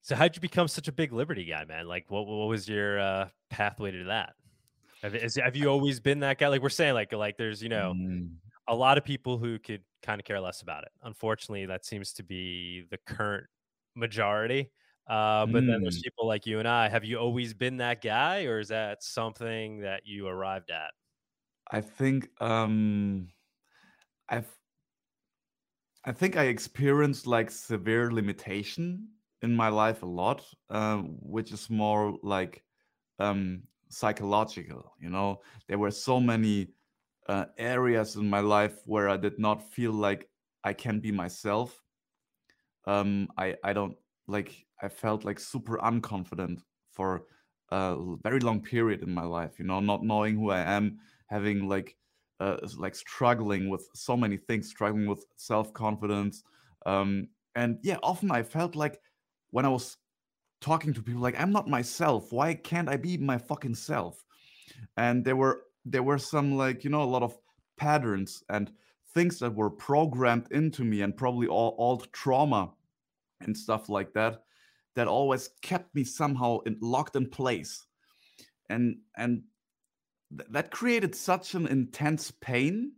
[0.00, 3.00] so how'd you become such a big liberty guy man like what, what was your
[3.00, 4.34] uh pathway to that
[5.02, 7.68] have, is, have you always been that guy like we're saying like like there's you
[7.68, 8.28] know Mm,
[8.68, 10.90] a lot of people who could kind of care less about it.
[11.02, 13.46] Unfortunately, that seems to be the current
[13.96, 14.70] majority.
[15.08, 16.02] Uh, but then there's Mm.
[16.04, 16.88] people like you and I.
[16.88, 20.92] Have you always been that guy, or is that something that you arrived at?
[21.72, 23.28] I think um,
[24.28, 24.46] I've
[26.04, 29.08] I think I experienced like severe limitation
[29.40, 32.62] in my life a lot, uh, which is more like
[33.18, 34.92] um, psychological.
[35.00, 36.68] You know, there were so many
[37.28, 40.28] uh, areas in my life where I did not feel like
[40.64, 41.80] I can be myself.
[42.84, 47.22] Um, I I don't like I felt like super unconfident for
[47.70, 49.58] a very long period in my life.
[49.58, 50.98] You know, not knowing who I am,
[51.32, 51.96] having like
[52.40, 56.42] uh, like struggling with so many things, struggling with self confidence.
[56.86, 59.00] Um, and yeah, often I felt like
[59.50, 59.96] when I was
[60.60, 62.32] talking to people, like I'm not myself.
[62.32, 64.24] Why can't I be my fucking self?
[64.96, 67.38] And there were there were some like you know a lot of
[67.76, 68.70] patterns and
[69.14, 72.72] things that were programmed into me, and probably all old trauma
[73.40, 74.42] and stuff like that,
[74.94, 77.86] that always kept me somehow in, locked in place.
[78.68, 79.42] And and
[80.36, 82.92] th- that created such an intense pain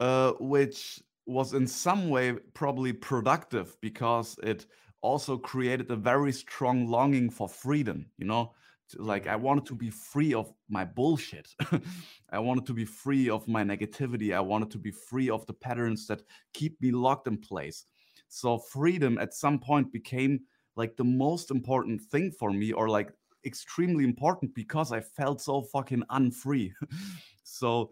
[0.00, 4.66] uh, which was in some way probably productive because it
[5.02, 8.52] also created a very strong longing for freedom you know?
[8.96, 11.48] Like i wanted to be free of my bullshit.
[12.32, 14.34] I wanted to be free of my negativity.
[14.34, 16.22] I wanted to be free of the patterns that
[16.54, 17.84] keep me locked in place.
[18.28, 20.40] So freedom at some point became
[20.76, 23.12] like the most important thing for me or like
[23.44, 26.72] extremely important because I felt so fucking unfree.
[27.42, 27.90] so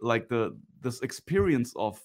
[0.00, 2.00] like the this experience of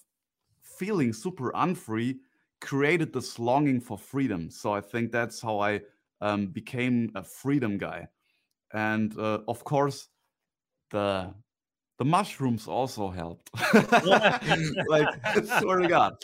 [0.62, 2.18] feeling super unfree
[2.60, 4.50] created this longing for freedom.
[4.50, 5.80] So I think that's how I
[6.20, 8.08] um, became a freedom guy.
[8.72, 10.08] And uh, of course,
[10.90, 11.34] the
[11.98, 13.50] the mushrooms also helped.
[14.88, 15.08] like
[15.58, 16.14] swear to God,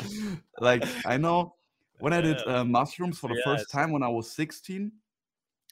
[0.61, 1.55] like I know
[1.99, 4.93] when I did uh, mushrooms for the Yeah, first time when I was 16,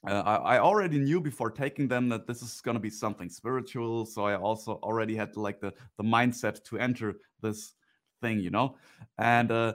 [0.06, 4.06] uh, I, I already knew before taking them that this is gonna be something spiritual.
[4.06, 7.74] So I also already had like the the mindset to enter this
[8.20, 8.76] thing, you know.
[9.18, 9.74] And uh,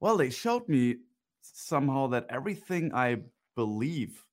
[0.00, 0.96] well, they showed me
[1.42, 3.18] somehow that everything I
[3.56, 4.24] believe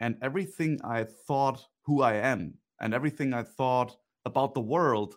[0.00, 5.16] and everything I thought who I am and everything I thought about the world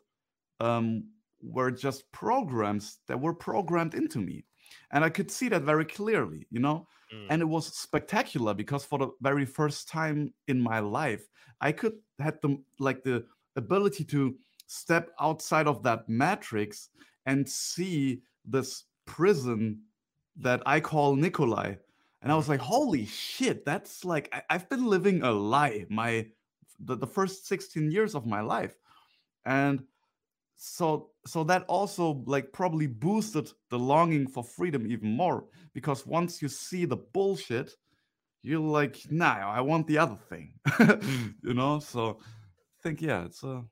[0.59, 1.09] um,
[1.41, 4.45] were just programs that were programmed into me.
[4.91, 6.87] And I could see that very clearly, you know?
[7.13, 7.27] Mm.
[7.29, 11.27] And it was spectacular because for the very first time in my life,
[11.61, 13.25] I could had the like the
[13.55, 14.35] ability to
[14.67, 16.89] step outside of that matrix
[17.25, 19.81] and see this prison
[20.37, 21.75] that I call Nikolai.
[22.21, 26.27] And I was like, holy shit, that's like I, I've been living a lie my
[26.79, 28.75] the, the first 16 years of my life.
[29.45, 29.83] And
[30.57, 36.41] so so that also like probably boosted the longing for freedom even more because once
[36.41, 37.71] you see the bullshit
[38.43, 40.53] you're like nah i want the other thing.
[40.67, 41.33] Mm.
[41.43, 41.79] You know?
[41.79, 43.63] So i think yeah it's a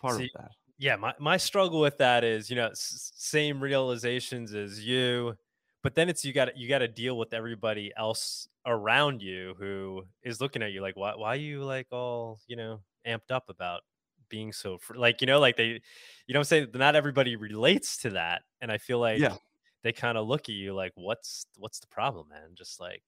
[0.00, 0.50] part See, of that.
[0.78, 5.34] yeah my, my struggle with that is you know s- same realizations as you
[5.82, 10.02] but then it's you got you got to deal with everybody else around you who
[10.22, 13.48] is looking at you like why why are you like all you know amped up
[13.48, 13.80] about
[14.30, 14.94] being so fr-?
[14.94, 15.80] like you know like they
[16.26, 19.36] you know i'm saying not everybody relates to that and i feel like Yeah.
[19.82, 23.02] they kind of look at you like what's what's the problem man just like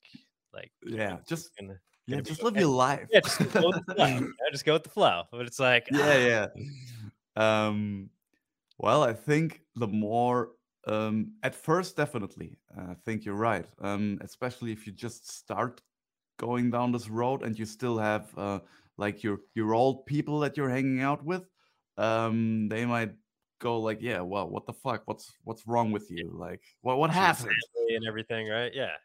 [0.52, 2.60] like yeah just gonna, yeah gonna just live okay.
[2.60, 5.22] your life yeah just go with the flow you know, just go with the flow
[5.30, 6.46] but it's like yeah yeah
[7.36, 8.10] um
[8.78, 10.50] well i think the more
[10.88, 15.80] um at first definitely uh, i think you're right um especially if you just start
[16.38, 18.58] going down this road and you still have uh
[18.98, 21.44] like your your old people that you're hanging out with
[21.98, 23.12] um they might
[23.62, 25.02] go like yeah well what the fuck?
[25.06, 26.30] What's what's wrong with you?
[26.34, 27.54] Like what what happened?
[27.94, 28.72] and everything right?
[28.74, 28.96] Yeah.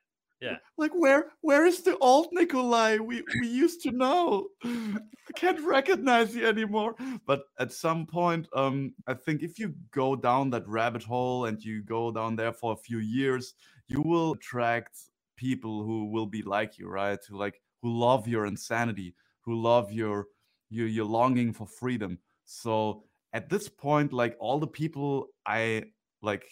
[0.42, 0.58] Yeah.
[0.78, 2.98] Like where where is the old Nikolai?
[2.98, 4.48] We we used to know?
[4.64, 6.96] I can't recognize you anymore.
[7.26, 11.60] But at some point, um, I think if you go down that rabbit hole and
[11.64, 13.56] you go down there for a few years,
[13.88, 14.98] you will attract
[15.38, 17.20] people who will be like you, right?
[17.30, 20.28] Who like who love your insanity, who love your
[20.70, 22.20] your your longing for freedom.
[22.46, 25.86] So at this point, like all the people I
[26.22, 26.46] like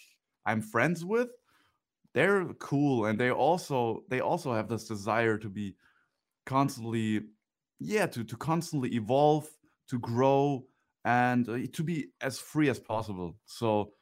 [0.46, 1.28] I'm friends with,
[2.16, 5.76] they're cool and they also they also have this desire to be
[6.46, 7.20] constantly
[7.78, 9.46] yeah to to constantly evolve
[9.88, 10.64] to grow
[11.04, 13.92] and uh, to be as free as possible so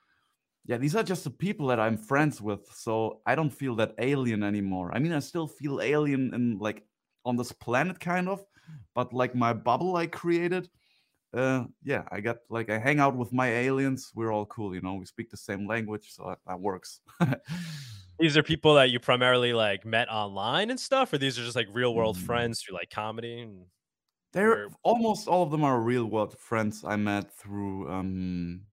[0.66, 3.94] yeah these are just the people that i'm friends with so i don't feel that
[3.98, 6.86] alien anymore i mean i still feel alien in like
[7.24, 8.44] on this planet kind of
[8.94, 10.68] but like my bubble i created
[11.34, 14.80] uh yeah i got like i hang out with my aliens we're all cool you
[14.80, 17.00] know we speak the same language so that, that works
[18.18, 21.56] these are people that you primarily like met online and stuff or these are just
[21.56, 22.20] like real world Mm.
[22.26, 23.66] friends through like comedy and
[24.32, 28.66] They're Or- almost all of them are real world friends I met through um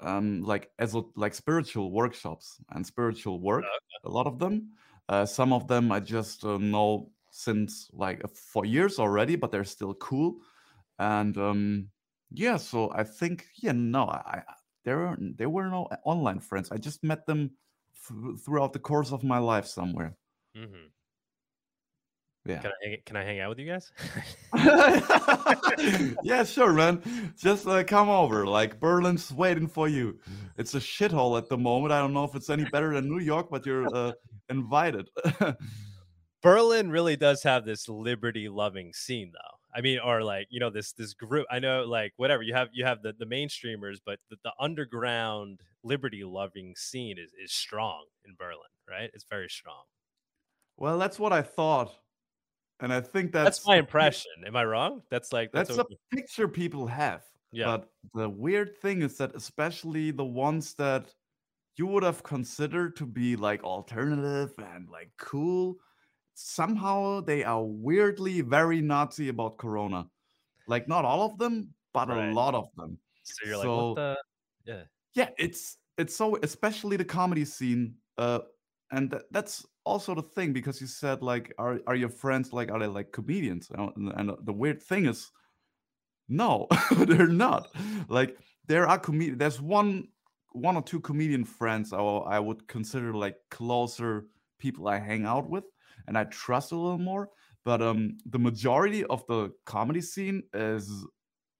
[0.00, 3.72] um like as like spiritual workshops and spiritual work.
[4.04, 4.72] A lot of them.
[5.08, 9.50] Uh, some of them I just uh, know since like uh, for years already, but
[9.52, 10.40] they're still cool.
[10.98, 11.90] And um
[12.30, 14.54] yeah, so I think yeah no I, I
[14.84, 16.70] there are there were no online friends.
[16.72, 17.56] I just met them
[18.08, 20.16] th- throughout the course of my life somewhere.
[20.54, 20.92] Mhm.
[22.46, 22.58] Yeah.
[22.58, 23.92] can i hang, can i hang out with you guys
[26.22, 27.02] yeah, sure, man.
[27.36, 28.46] Just uh, come over.
[28.46, 30.18] Like Berlin's waiting for you.
[30.56, 31.92] It's a shithole at the moment.
[31.92, 34.12] I don't know if it's any better than New York, but you're uh,
[34.48, 35.08] invited.
[36.42, 40.68] berlin really does have this liberty loving scene though i mean or like you know
[40.68, 44.20] this this group i know like whatever you have you have the the mainstreamers but
[44.28, 49.82] the, the underground liberty loving scene is is strong in berlin right it's very strong
[50.78, 51.94] well, that's what I thought,
[52.80, 55.88] and I think that's that's, my impression am i wrong that's like that's, That's what,
[55.90, 57.22] a picture people have.
[57.52, 57.66] Yeah.
[57.66, 61.14] But the weird thing is that especially the ones that
[61.76, 65.76] you would have considered to be like alternative and like cool,
[66.34, 70.06] somehow they are weirdly very Nazi about Corona.
[70.66, 72.28] Like not all of them, but Right.
[72.28, 72.98] a lot of them.
[73.22, 74.18] so you're like what the
[74.66, 74.82] yeah
[75.14, 77.94] Yeah, it's it's so especially the comedy scene.
[78.18, 78.40] Uh,
[78.90, 82.70] and tha- that's also the thing because you said like, are are your friends like
[82.70, 83.70] are they like comedians?
[83.70, 85.30] And, and the weird thing is,
[86.28, 86.66] no,
[86.96, 87.68] they're not.
[88.08, 89.38] Like there are comedians.
[89.38, 90.08] There's one
[90.52, 94.26] one or two comedian friends I, I would consider like closer
[94.58, 95.64] people I hang out with
[96.08, 97.28] and I trust a little more.
[97.64, 100.88] But um, the majority of the comedy scene is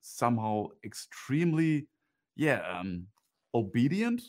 [0.00, 1.88] somehow extremely,
[2.36, 3.08] yeah, um,
[3.54, 4.22] obedient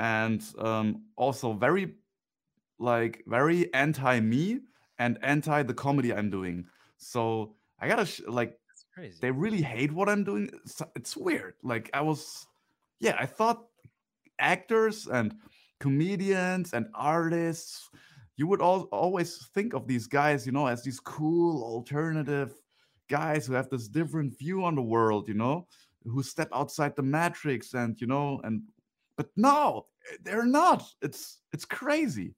[0.00, 1.94] and um, also very
[2.78, 4.60] like very anti me
[4.98, 6.64] and anti the comedy I'm doing.
[6.96, 8.58] So I gotta sh- like
[8.94, 9.18] crazy.
[9.20, 10.50] they really hate what I'm doing.
[10.64, 11.54] It's, it's weird.
[11.62, 12.46] Like I was,
[12.98, 13.66] yeah, I thought
[14.38, 15.34] actors and
[15.80, 17.90] comedians and artists,
[18.38, 22.54] you would all, always think of these guys, you know, as these cool alternative
[23.10, 25.66] guys who have this different view on the world, you know,
[26.04, 28.62] who step outside the matrix and you know, and
[29.20, 29.84] but no,
[30.24, 30.82] they're not.
[31.02, 32.34] It's it's crazy.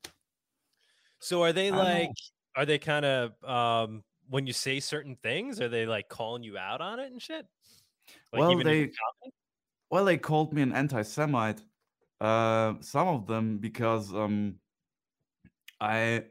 [1.20, 1.84] So are they I don't know.
[2.00, 2.10] like
[2.56, 6.58] are they kind of um when you say certain things, are they like calling you
[6.58, 7.46] out on it and shit?
[8.32, 9.34] Like Well, even in your they- comedy?
[9.90, 11.62] Well, they called me an anti-Semite.
[12.20, 14.56] Uh, some of them because um,
[15.80, 16.24] I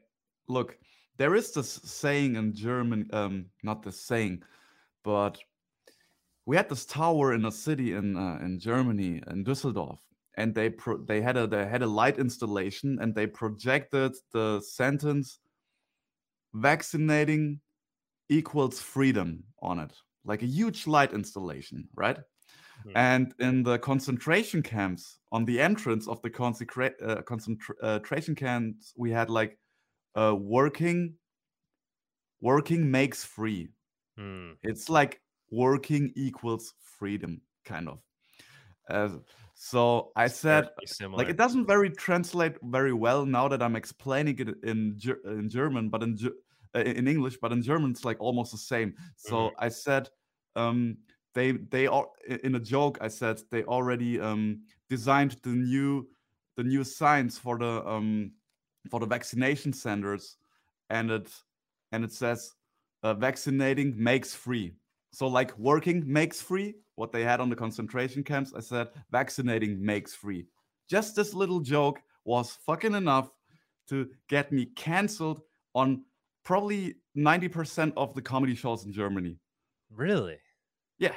[0.49, 0.77] look.
[1.17, 4.43] There is this saying in German, um, not the saying,
[5.03, 5.37] but
[6.45, 9.99] we had this tower in a city in uh, in Germany in Düsseldorf,
[10.41, 14.59] and they pro- they had a they had a light installation, and they projected the
[14.61, 15.39] sentence
[16.53, 17.61] "vaccinating
[18.29, 19.93] equals freedom" on it,
[20.25, 22.19] like a huge light installation, right?
[22.83, 22.91] Hmm.
[22.95, 29.11] And in the concentration camps, on the entrance of the consecra- uh, concentration camps, we
[29.11, 29.59] had like
[30.15, 31.15] uh, working.
[32.43, 33.69] Working makes free.
[34.17, 34.53] Hmm.
[34.63, 35.21] It's like
[35.51, 37.99] working equals freedom, kind of.
[38.89, 39.19] Uh,
[39.63, 40.69] so I said,
[41.15, 45.89] like, it doesn't very translate very well now that I'm explaining it in in German,
[45.89, 46.17] but in
[46.75, 48.95] uh, in English, but in German it's like almost the same.
[49.15, 49.55] So Mhm.
[49.59, 50.09] I said,
[50.55, 50.97] um,
[51.33, 52.97] they they are in a joke.
[53.01, 56.09] I said they already um, designed the new
[56.55, 58.33] the new signs for the um,
[58.89, 60.37] for the vaccination centers,
[60.89, 61.31] and it
[61.91, 62.55] and it says
[63.03, 64.75] uh, vaccinating makes free.
[65.11, 66.75] So like working makes free.
[67.01, 70.45] What they had on the concentration camps, I said vaccinating makes free.
[70.87, 73.31] Just this little joke was fucking enough
[73.89, 75.41] to get me canceled
[75.73, 76.05] on
[76.43, 79.39] probably 90% of the comedy shows in Germany.
[79.89, 80.37] really?
[80.99, 81.15] Yeah.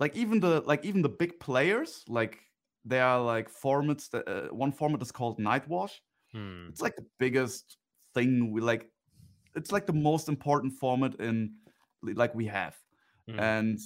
[0.00, 2.40] Like even the like even the big players, like
[2.84, 5.92] they are like formats that uh, one format is called NightWash.
[6.32, 6.66] Hmm.
[6.70, 7.76] It's like the biggest
[8.14, 8.90] thing we like
[9.54, 11.54] it's like the most important format in
[12.02, 12.74] like we have.
[13.30, 13.38] Mhm.
[13.40, 13.78] And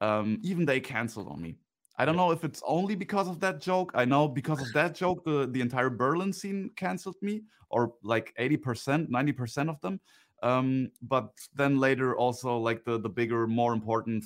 [0.00, 1.56] um even they canceled on me.
[1.98, 3.90] I don't know if it's only because of that joke.
[3.94, 8.32] I know because of that joke the the entire Berlin scene canceled me or like
[8.38, 10.00] 80%, 90% of them.
[10.42, 14.24] Um but then later also like the the bigger more important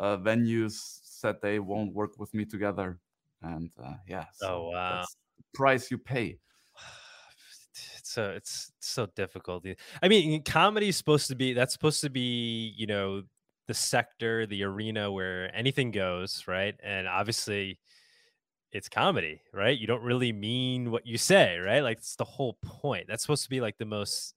[0.00, 2.98] uh venues said they won't work with me together.
[3.42, 4.24] And uh yeah.
[4.42, 4.96] Oh, so wow.
[4.96, 6.38] that's the price you pay.
[7.96, 9.64] it's so it's so difficult.
[10.02, 13.22] I mean, comedy is supposed to be that's supposed to be, you know,
[13.66, 16.74] the sector, the arena where anything goes, right?
[16.82, 17.78] And obviously
[18.72, 19.78] it's comedy, right?
[19.78, 21.80] You don't really mean what you say, right?
[21.80, 23.06] Like it's the whole point.
[23.08, 24.34] That's supposed to be like the most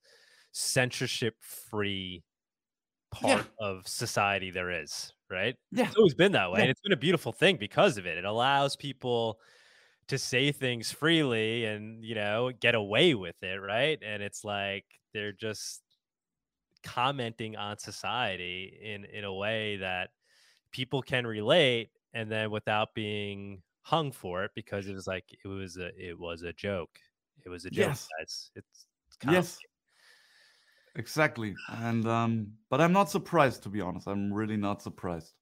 [0.53, 2.23] censorship free
[3.21, 3.41] Yeah.
[3.41, 5.55] part of society there is, right?
[5.71, 5.87] Yeah.
[5.87, 6.59] It's always been that way.
[6.59, 6.63] Yeah.
[6.63, 8.17] And it's been a beautiful thing because of it.
[8.17, 9.39] It allows people
[10.09, 13.99] to say things freely and, you know, get away with it, right?
[14.03, 15.83] And it's like they're just
[16.87, 20.11] commenting on society in in a way that
[20.71, 25.47] people can relate and then without being hung for it because it was like it
[25.47, 26.97] was a it was a joke.
[27.45, 28.07] It was a joke, Yes.
[28.17, 28.51] guys.
[28.55, 29.31] It's, it's.
[29.31, 29.59] Yes.
[30.95, 31.55] Exactly.
[31.83, 34.07] And um but I'm not surprised to be honest.
[34.07, 35.33] I'm really not surprised.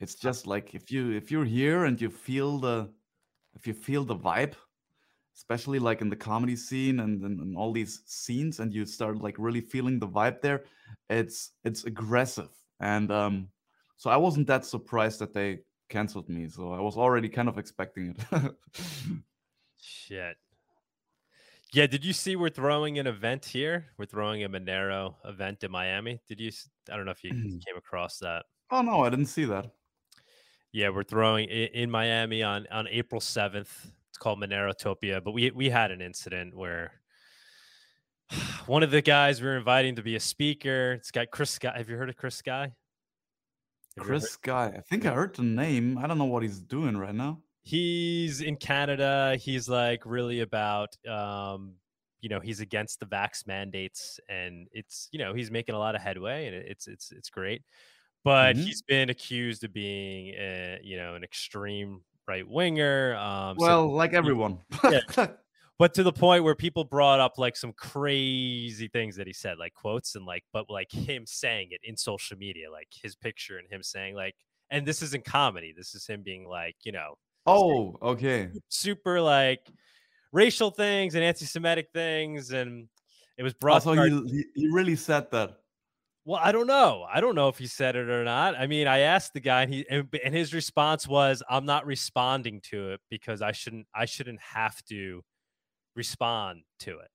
[0.00, 2.92] It's just like if you if you're here and you feel the
[3.54, 4.54] if you feel the vibe,
[5.36, 9.18] especially like in the comedy scene and, and, and all these scenes and you start
[9.18, 10.64] like really feeling the vibe there,
[11.10, 12.50] it's it's aggressive.
[12.80, 13.48] And um
[13.96, 16.48] so I wasn't that surprised that they canceled me.
[16.48, 18.54] So I was already kind of expecting it.
[19.80, 20.36] Shit.
[21.72, 23.86] Yeah, did you see we're throwing an event here?
[23.98, 26.20] We're throwing a Monero event in Miami.
[26.28, 26.50] Did you?
[26.90, 27.30] i don't know if you
[27.66, 28.46] came across that.
[28.70, 29.72] oh no, I didn't see that.
[30.72, 33.90] Yeah, we're throwing i- in Miami on on April seventh.
[34.16, 36.90] It's called Monerotopia, but we we had an incident where
[38.66, 40.92] one of the guys we were inviting to be a speaker.
[40.94, 41.74] It's got Chris Sky.
[41.76, 42.62] Have you heard of Chris Sky?
[42.62, 42.70] Have
[43.98, 44.72] you ever heard- Chris Guy.
[44.74, 45.98] I think I heard the name.
[45.98, 47.42] I don't know what he's doing right now.
[47.62, 49.36] he's in Canada.
[49.38, 51.74] He's like really about um,
[52.22, 55.94] you know, he's against the vax mandates and it's, you know, he's making a lot
[55.94, 57.64] of headway and it's it's it's great.
[58.24, 58.64] But Mhm.
[58.64, 63.14] he's been accused of being a, you know, an extreme right winger.
[63.16, 64.58] Um so- Well, like everyone.
[65.78, 69.58] but to the point where people brought up like some crazy things that he said,
[69.58, 73.58] like quotes and like, but like him saying it in social media, like his picture
[73.58, 74.34] and him saying like,
[74.70, 75.72] and this isn't comedy.
[75.76, 77.14] This is him being like, you know,
[77.46, 78.48] oh, okay.
[78.68, 79.60] super like
[80.32, 82.88] racial things and anti-Semitic things, and
[83.38, 83.82] it was Oh, brought.
[83.84, 85.58] so to he, he he really said that.
[86.26, 87.06] Well, I don't know.
[87.08, 88.54] I don't know if he said it or not.
[88.58, 91.86] I mean, I asked the guy, and he and, and his response was, "I'm not
[91.86, 93.86] responding to it because I shouldn't.
[93.94, 95.22] I shouldn't have to
[95.94, 97.08] respond to it."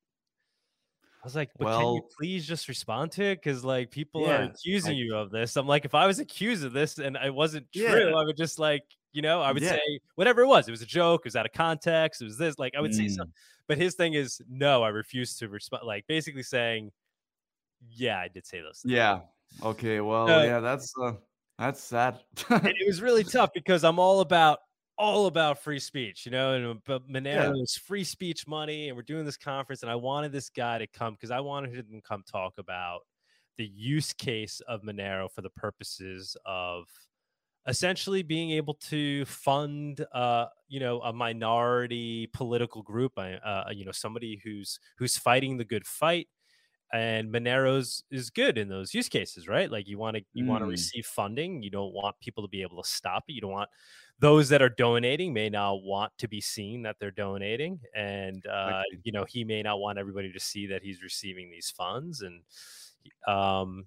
[1.23, 3.35] I was like, "But can you please just respond to it?
[3.43, 6.19] Because like people are Yeah, accusing I- you of this." I'm like, if I was
[6.19, 8.15] accused of this and it wasn't true, Yeah.
[8.15, 9.71] I would just like, you know, I would Yeah.
[9.71, 10.67] say whatever it was.
[10.67, 11.21] It was a joke.
[11.21, 12.21] It was out of context.
[12.21, 12.57] It was this.
[12.57, 13.11] Like I would say Mm.
[13.15, 13.33] something.
[13.67, 15.83] But his thing is, no, I refuse to respond.
[15.85, 16.91] Like basically saying,
[17.89, 19.21] "Yeah, I did say those." things." Yeah.
[19.63, 19.99] Okay.
[19.99, 21.13] Well, Uh, yeah, that's uh,
[21.57, 22.19] that's sad.
[22.49, 24.59] and it was really tough because I'm all about
[24.97, 28.95] all about free speech, you know, and uh, but Monero was free speech money, and
[28.95, 31.85] we're doing this conference, and I wanted this guy to come because I wanted him
[31.93, 33.01] to come talk about
[33.57, 36.85] the use case of Monero for the purposes of
[37.67, 43.85] essentially being able to fund uh you know a minority political group uh uh, you
[43.85, 46.27] know somebody who's who's fighting the good fight
[46.93, 49.71] and Monero's is good in those use cases, right?
[49.71, 50.71] Like you want to you want to Mm.
[50.71, 51.63] receive funding.
[51.63, 53.33] You don't want people to be able to stop it.
[53.33, 53.69] You don't want
[54.19, 58.83] those that are donating may not want to be seen that they're donating, and uh,
[58.91, 58.99] Exactly.
[59.03, 62.43] you know he may not want everybody to see that he's receiving these funds, and
[63.27, 63.85] um,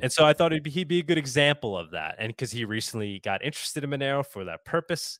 [0.00, 2.64] and so I thought be, he'd be a good example of that, and because he
[2.64, 5.18] recently got interested in Monero for that purpose.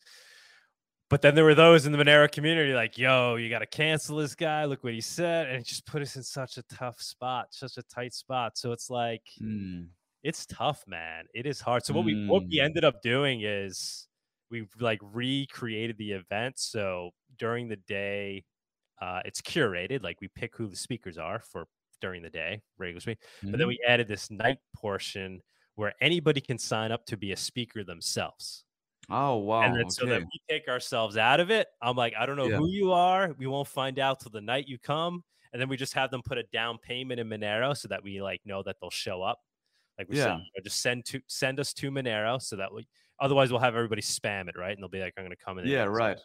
[1.12, 4.16] But then there were those in the Monero community like, yo, you got to cancel
[4.16, 4.64] this guy.
[4.64, 5.46] Look what he said.
[5.46, 8.56] And it just put us in such a tough spot, such a tight spot.
[8.56, 9.88] So it's like, Mm.
[10.22, 11.26] it's tough, man.
[11.34, 11.84] It is hard.
[11.84, 12.64] So what we what we Mm.
[12.64, 14.08] ended up doing is
[14.48, 16.58] we like recreated the event.
[16.58, 18.46] So during the day,
[19.02, 20.02] uh, it's curated.
[20.02, 21.66] Like we pick who the speakers are for
[22.00, 23.18] during the day, regular speak.
[23.42, 23.68] But then Mhm.
[23.68, 25.42] we added this night portion
[25.74, 28.64] where anybody can sign up to be a speaker themselves.
[29.10, 29.62] Oh wow.
[29.62, 31.68] And then so that we take ourselves out of it.
[31.80, 32.56] I'm like, I don't know Yeah.
[32.56, 33.34] who you are.
[33.38, 35.24] We won't find out till the night you come.
[35.52, 38.22] And then we just have them put a down payment in Monero so that we
[38.22, 39.40] like know that they'll show up.
[39.98, 40.26] Like we Yeah.
[40.26, 42.86] know, just send to send us to Monero so that we
[43.20, 44.72] otherwise we'll have everybody spam it, right?
[44.72, 45.66] And they'll be like, I'm gonna come in.
[45.66, 45.84] Yeah.
[45.84, 46.18] Right.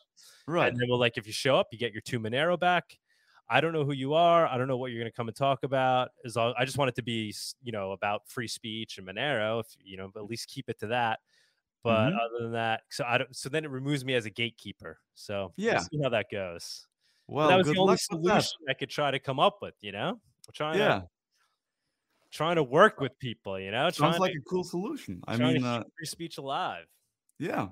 [0.47, 0.69] Right.
[0.69, 2.97] And then we'll like if you show up, you get your two Monero back.
[3.49, 4.45] I don't know who you are.
[4.45, 6.09] I don't know what you're going to come and talk about.
[6.25, 9.61] As long, I just want it to be, you know, about free speech and Monero.
[9.61, 11.19] If you know, at least keep it to that.
[11.87, 12.19] But Mhm.
[12.19, 13.35] other than that, so I don't.
[13.35, 14.99] So then it removes me as a gatekeeper.
[15.13, 15.79] So we'll Yeah.
[15.79, 16.87] see how that goes.
[17.27, 19.75] But Well, that was good the only solution I could try to come up with.
[19.81, 20.99] You know, We're trying Yeah.
[20.99, 21.09] to
[22.31, 23.59] trying to work with people.
[23.59, 25.21] You know, trying Sounds like to, a cool solution.
[25.27, 26.85] I mean, to uh, free speech alive.
[27.39, 27.69] yeah.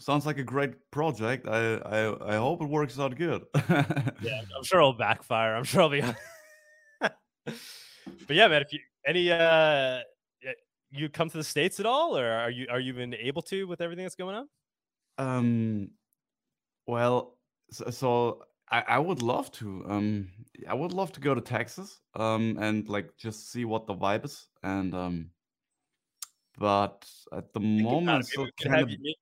[0.00, 1.46] Sounds like a great project.
[1.48, 3.44] I I I hope it works out good.
[3.54, 5.56] Yeah, I'm sure it'll backfire.
[5.56, 6.02] I'm sure I'll be.
[7.00, 8.62] but yeah, man.
[8.62, 10.02] If you any uh,
[10.90, 13.66] you come to the states at all, or are you are you even able to
[13.66, 14.48] with everything that's going on?
[15.18, 15.90] Um,
[16.86, 17.36] well,
[17.70, 19.84] so, so I, I would love to.
[19.88, 20.28] Um,
[20.68, 22.00] I would love to go to Texas.
[22.14, 24.48] Um, and like just see what the vibe is.
[24.62, 25.30] And um,
[26.58, 28.98] but at the moment, maybe still we could kind have of.
[29.00, 29.14] you-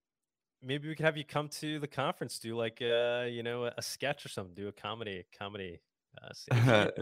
[0.62, 3.82] Maybe we could have you come to the conference, do like uh, you know, a
[3.82, 5.80] sketch or something, do a comedy, comedy.
[6.20, 6.96] Uh, in That'd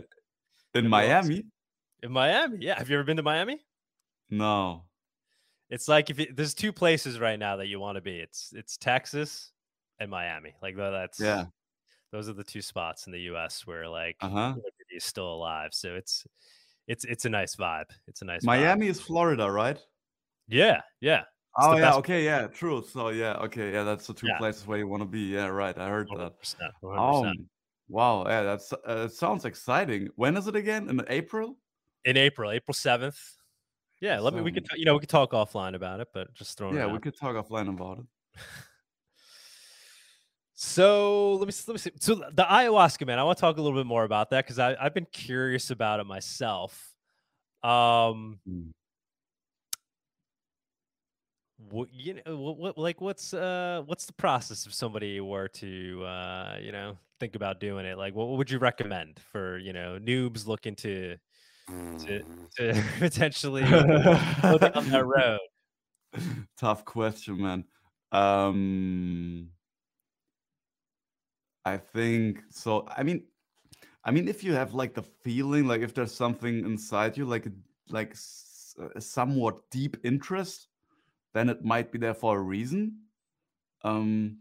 [0.74, 0.90] be awesome.
[0.90, 1.44] Miami?
[2.02, 2.58] in Miami.
[2.60, 3.60] Yeah, have you ever been to Miami?
[4.28, 4.90] No.
[5.70, 8.18] It's like if it, there's two places right now that you want to be.
[8.18, 9.52] It's it's Texas
[9.98, 10.54] and Miami.
[10.62, 11.46] Like that's Yeah.
[12.12, 13.66] those are the two spots in the U.S.
[13.66, 14.54] where like Uh huh.
[14.56, 15.74] liberty is still alive.
[15.74, 16.26] So it's
[16.88, 17.90] it's it's a nice vibe.
[18.08, 18.50] It's a nice vibe.
[18.50, 19.84] Miami is Florida, right?
[20.46, 21.24] Yeah, yeah.
[21.56, 22.82] It's Oh yeah, okay, yeah, true.
[22.82, 24.38] So yeah, okay, yeah, that's the two Yeah.
[24.38, 25.20] places where you want to be.
[25.34, 25.76] Yeah, right.
[25.78, 26.34] I heard that.
[26.40, 26.72] 100%.
[26.80, 27.38] 100%.
[27.38, 27.44] Oh,
[27.88, 30.08] wow, yeah, that's uh, it sounds exciting.
[30.16, 30.88] When is it again?
[30.90, 31.58] In April?
[32.04, 33.18] in April, April seventh.
[34.00, 34.42] Yeah, let me.
[34.42, 36.74] We could, you know, we could talk offline about it, but just throwing.
[36.74, 36.78] It.
[36.78, 38.04] Yeah, we could talk offline about it.
[40.54, 41.90] So let me let me see.
[41.98, 44.58] So the ayahuasca, man, I want to talk a little bit more about that because
[44.58, 46.94] I I've been curious about it myself.
[47.62, 48.70] Um, Mm.
[51.70, 56.04] what you know, what, what like what's uh what's the process if somebody were to
[56.04, 57.98] uh you know think about doing it?
[57.98, 61.16] Like, what would you recommend for you know noobs looking to
[61.66, 62.22] to,
[62.56, 63.82] to potentially go
[64.58, 65.38] down that road?
[66.56, 67.64] Tough question, man.
[68.12, 69.50] Um,
[71.64, 72.86] I think so.
[72.88, 73.24] I mean,
[74.04, 77.46] I mean, if you have like the feeling, like if there's something inside you, like
[77.88, 80.68] like s- a somewhat deep interest,
[81.32, 83.00] then it might be there for a reason.
[83.82, 84.38] Um,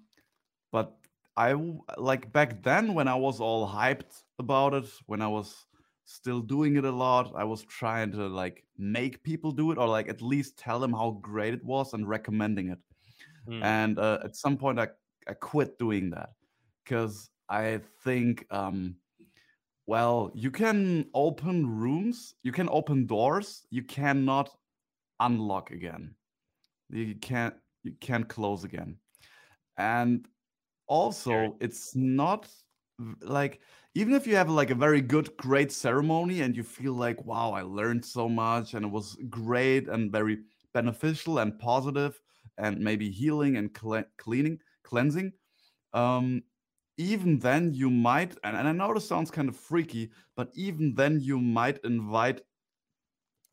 [0.71, 0.97] but
[1.37, 1.53] I
[1.97, 5.65] like back then when I was all hyped about it, when I was
[6.05, 9.87] still doing it a lot, I was trying to like make people do it or
[9.87, 12.79] like at least tell them how great it was and recommending it
[13.45, 13.63] Hmm.
[13.63, 14.87] and uh, at some point I,
[15.27, 16.29] I quit doing that
[16.83, 18.95] because I think um
[19.85, 24.49] well, you can open rooms, you can open doors, you cannot
[25.19, 26.15] unlock again.
[26.89, 28.97] You can't you can't close again.
[29.77, 30.25] And
[30.87, 32.47] also it's not
[33.21, 33.59] like
[33.95, 37.51] even if you have like a very good great ceremony and you feel like wow
[37.51, 40.39] i learned so much and it was great and very
[40.73, 42.19] beneficial and positive
[42.57, 45.31] and maybe healing and cle- cleaning cleansing
[45.93, 46.43] um
[46.97, 50.93] even then you might and, and i know this sounds kind of freaky but even
[50.95, 52.41] then you might invite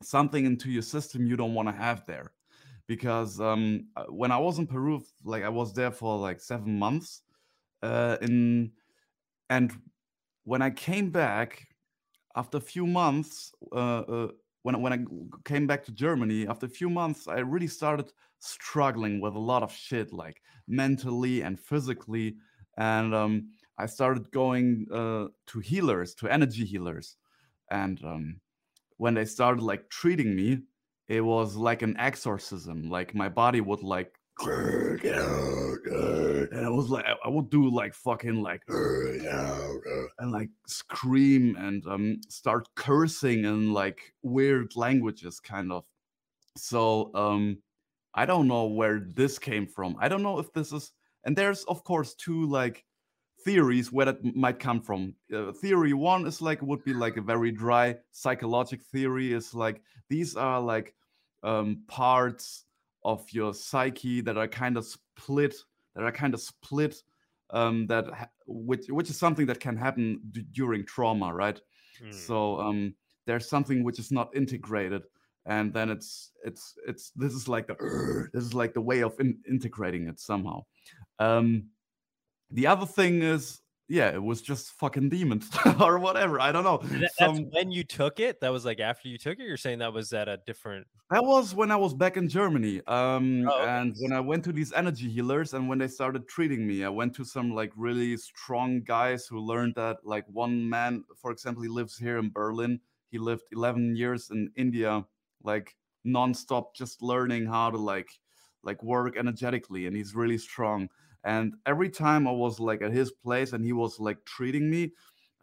[0.01, 2.31] something into your system you don't want to have there.
[2.87, 6.77] Because um uh, when i was in peru like i was there for like seven
[6.77, 7.21] months
[7.83, 8.71] uh in
[9.49, 9.73] and
[10.43, 11.67] when i came back
[12.35, 14.27] after a few months uh, uh
[14.63, 14.99] when, when i
[15.45, 18.11] came back to germany after a few months i really started
[18.41, 22.35] struggling with a lot of shit like mentally and physically.
[22.77, 27.15] And um i started going uh to healers to energy healers.
[27.69, 28.41] And um
[28.97, 30.59] when they started like treating me
[31.07, 32.89] it was like an exorcism.
[32.89, 34.17] Like my body would like
[36.51, 38.63] and I was like, I- would do like fucking like
[40.19, 45.85] and like scream and um start cursing in like weird languages, kind of.
[46.57, 47.59] So um
[48.13, 49.95] I don't know where this came from.
[49.99, 50.91] I don't know if this is,
[51.23, 52.83] and there's of course two like
[53.45, 55.15] theories where that might come from.
[55.33, 59.33] Uh, theory one is like would be like a very dry psychological theory.
[59.33, 60.93] Is like these are like
[61.43, 62.65] um, parts
[63.03, 65.55] of your psyche that are kind of split,
[65.95, 67.01] that are kind of split.
[67.53, 71.59] Um, that which which is something that can happen d- during trauma, right?
[72.01, 72.13] Mm.
[72.13, 72.95] So um,
[73.25, 75.03] there's something which is not integrated,
[75.45, 79.19] and then it's it's it's this is like the this is like the way of
[79.19, 80.63] in- integrating it somehow.
[81.19, 81.65] Um,
[82.51, 83.61] the other thing is,
[83.91, 85.49] yeah, it was just fucking demons
[85.81, 86.39] or whatever.
[86.39, 86.77] I don't know.
[86.77, 88.39] That- that's Some- when you took it.
[88.39, 89.45] That was like after you took it.
[89.45, 90.87] You're saying that was at a different.
[91.09, 92.81] That was when I was back in Germany.
[92.87, 93.69] Um, Oh, okay.
[93.69, 96.89] and when I went to these energy healers and when they started treating me, I
[96.89, 101.61] went to some like really strong guys who learned that like one man, for example,
[101.63, 102.79] he lives here in Berlin.
[103.11, 105.05] He lived 11 years in India,
[105.43, 105.75] like
[106.07, 108.09] nonstop, just learning how to like
[108.63, 110.87] like work energetically, and he's really strong.
[111.23, 114.91] And every time I was like at his place and he was like treating me,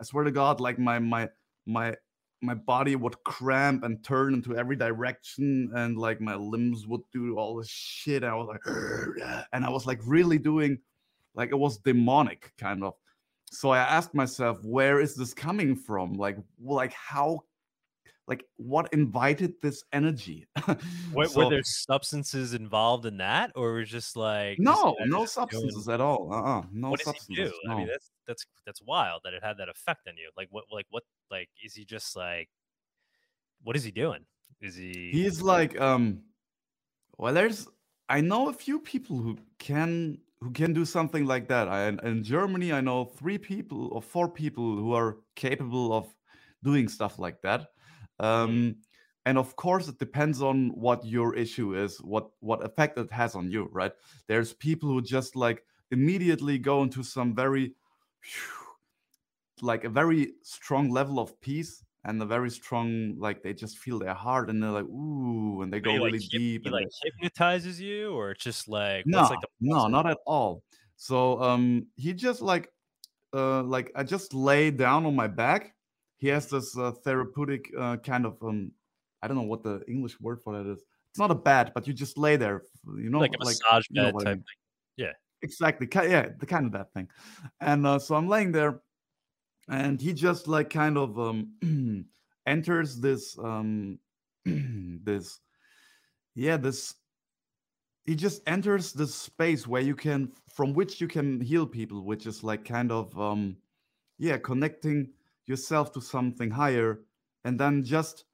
[0.00, 1.28] I swear to God, like my my
[1.66, 1.94] my
[2.40, 7.36] my body would cramp and turn into every direction and like my limbs would do
[7.36, 8.60] all this shit i was like
[9.52, 10.78] and i was like really doing
[11.38, 12.94] like it was demonic kind of.
[13.50, 16.14] So i asked myself where is this coming from?
[16.14, 17.44] Like like how
[18.28, 20.46] like what invited this energy
[21.14, 25.34] Were, So- were there substances involved in that, or was just like no no just
[25.34, 27.70] doing- substances at all uh-uh no what does he substances do?
[27.70, 30.30] I mean, that's that's that's wild that it had that effect on you.
[30.36, 30.64] Like what?
[30.70, 31.02] Like what?
[31.30, 32.48] Like is he just like?
[33.64, 34.24] What is he doing?
[34.60, 35.10] Is he?
[35.12, 36.20] He's like, um,
[37.16, 37.66] well, there's,
[38.08, 41.66] I know a few people who can who can do something like that.
[41.68, 46.06] I in Germany, I know three people or four people who are capable of
[46.62, 47.68] doing stuff like that.
[48.20, 48.76] Um,
[49.26, 53.34] and of course, it depends on what your issue is, what what effect it has
[53.34, 53.92] on you, right?
[54.26, 57.74] There's people who just like immediately go into some very
[59.60, 63.98] like a very strong level of peace and a very strong like they just feel
[63.98, 66.68] their heart and they're like ooh and they go he, like, really hyp- deep He
[66.68, 70.06] and like they- hypnotizes you, or it's just like no what's like the no not
[70.06, 70.62] at all.
[70.96, 72.70] So um he just like
[73.34, 75.74] uh like i just lay down on my back
[76.18, 78.70] he has this uh, therapeutic uh, kind of um
[79.22, 81.86] i don't know what the english word for that is it's not a bed but
[81.86, 82.62] you just lay there
[82.96, 84.44] you know like a massage you know bed what I type mean.
[84.44, 85.06] thing.
[85.42, 87.08] exactly yeah the kind of that thing
[87.60, 88.80] and uh, so i'm laying there
[89.68, 92.06] and he just like kind of um
[92.46, 93.98] enters this um
[94.44, 95.40] this
[96.34, 96.94] yeah this
[98.06, 102.26] he just enters this space where you can from which you can heal people which
[102.26, 103.56] is like kind of um
[104.18, 105.10] yeah connecting
[105.48, 107.00] yourself to something higher
[107.44, 108.24] and then just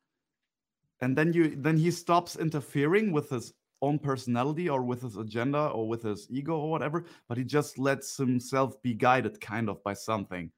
[1.01, 3.53] and then you then he stops interfering with his
[3.83, 7.79] own personality or with his agenda or with his ego or whatever but he just
[7.79, 10.51] lets himself be guided kind of by something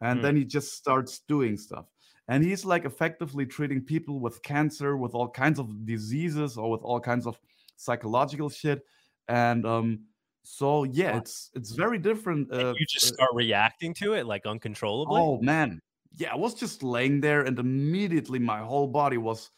[0.00, 0.22] and Hmm.
[0.22, 1.86] then he just starts doing stuff
[2.28, 6.82] and he's like effectively treating people with cancer with all kinds of diseases or with
[6.82, 7.40] all kinds of
[7.76, 8.84] psychological shit
[9.28, 10.00] and um
[10.44, 14.46] so yeah it's it's very different uh, you just uh, start reacting to it like
[14.46, 15.20] uncontrollably.
[15.20, 15.80] Oh man.
[16.18, 19.50] Yeah, I was just laying there and immediately my whole body was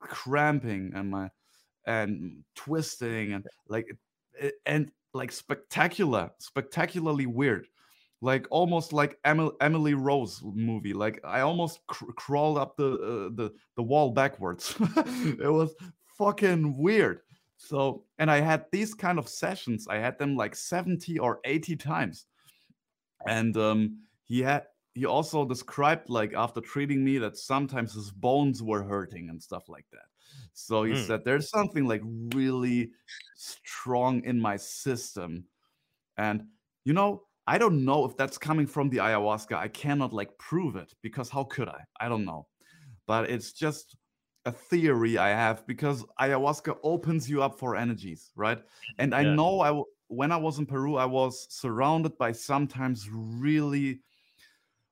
[0.00, 1.30] cramping and my
[1.86, 3.86] and twisting and like
[4.66, 7.66] and like spectacular, spectacularly weird.
[8.20, 10.94] like almost like Emily, Rose movie.
[10.94, 14.74] Like I almost cr- crawled up the uh, the the wall backwards.
[14.96, 15.74] it was
[16.18, 17.20] fucking weird.
[17.58, 19.86] So, and I had these kind of sessions.
[19.88, 22.26] I had them like 70 or 80 times.
[23.26, 28.62] And um he had he also described like after treating me that sometimes his bones
[28.62, 30.06] were hurting and stuff like that.
[30.52, 31.06] So he Mm.
[31.06, 32.92] said there's something like really
[33.34, 35.46] strong in my system.
[36.16, 36.48] And
[36.84, 39.54] you know, I don't know if that's coming from the ayahuasca.
[39.56, 41.84] I cannot like prove it because how could I?
[42.00, 42.48] I don't know.
[43.06, 43.96] But it's just
[44.46, 48.62] a theory I have because ayahuasca opens you up for energies, right?
[48.98, 49.36] And I Yeah.
[49.36, 54.02] know i when I was in Peru, I was surrounded by sometimes really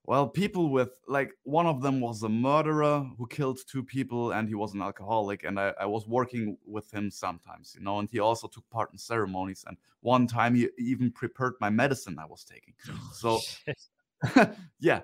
[0.05, 4.47] well people with like one of them was a murderer who killed two people and
[4.47, 8.09] he was an alcoholic and I, I was working with him sometimes you know and
[8.09, 12.25] he also took part in ceremonies and one time he even prepared my medicine i
[12.25, 12.73] was taking.
[13.13, 13.39] So
[14.79, 15.01] yeah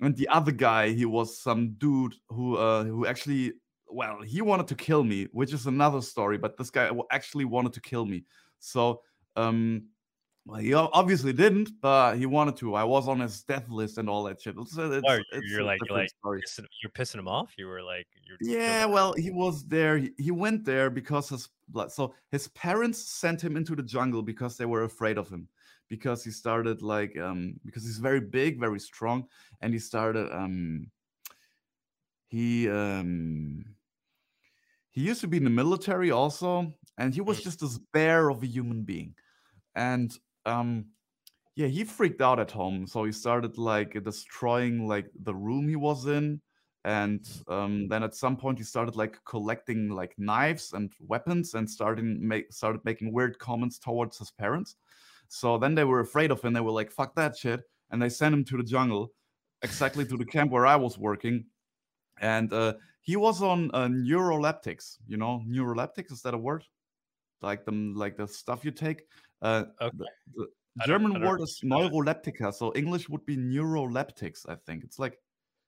[0.00, 3.54] and the other guy he was some dude who uh who actually
[3.88, 7.72] well he wanted to kill me which is another story but this guy actually wanted
[7.74, 8.24] to kill me.
[8.58, 9.02] So
[9.36, 9.88] um
[10.44, 12.74] well, he obviously didn't, but he wanted to.
[12.74, 14.56] I was on his death list and all that shit.
[14.58, 16.10] It's, it's, Why, it's you're like- you're like.
[16.24, 17.52] Pissing- You're pissing him off.
[17.56, 18.06] You were like,
[18.40, 19.98] Yeah, like- well, he was there.
[19.98, 21.92] He, he went there because his blood.
[21.92, 25.48] So his parents sent him into the jungle because they were afraid of him.
[25.88, 29.26] Because he started like um because he's very big, very strong,
[29.60, 30.90] and he started um
[32.28, 33.64] he um
[34.90, 37.44] he used to be in the military also, and he was Mm.
[37.44, 39.14] just this bear of a human being.
[39.74, 40.10] And
[40.46, 40.86] um
[41.54, 42.86] yeah, he freaked out at home.
[42.86, 46.40] So he started like destroying like the room he was in.
[46.84, 51.68] And um, then at some point he started like collecting like knives and weapons and
[51.70, 54.76] starting make started making weird comments towards his parents.
[55.28, 56.52] So then they were afraid of him.
[56.52, 57.62] They were like, fuck that shit.
[57.90, 59.12] And they sent him to the jungle,
[59.62, 61.44] exactly to the camp where I was working.
[62.20, 64.98] And uh, he was on uh, neuroleptics.
[65.06, 66.64] You know, neuroleptics, is that a word?
[67.42, 69.02] Like the like the stuff you take.
[69.42, 69.96] Uh, Okay.
[69.98, 72.54] the, the I don't- I German don't word is neuroleptica.
[72.54, 74.84] So English would be neuroleptics, I think.
[74.84, 75.18] It's like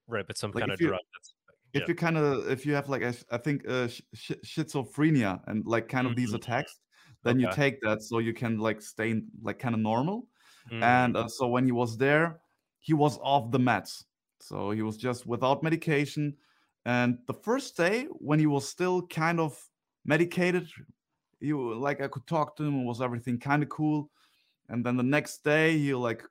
[0.08, 1.00] right, but some like kind of you- drug.
[1.12, 1.34] That's,
[1.74, 5.42] if you kind of if you have like a, I think uh, sh- sh- schizophrenia
[5.48, 6.36] and like kind of these Mhm.
[6.36, 6.80] attacks,
[7.24, 10.28] then you take that so you can like stay like kind of normal.
[10.70, 12.40] Mm, And uh, so when he was there,
[12.80, 14.04] he was off the meds.
[14.40, 16.36] So he was just without medication.
[16.86, 19.58] And the first day when he was still kind of
[20.04, 20.68] medicated,
[21.40, 24.10] you like I could talk to him and was everything kind of cool.
[24.68, 26.24] And then the next day he like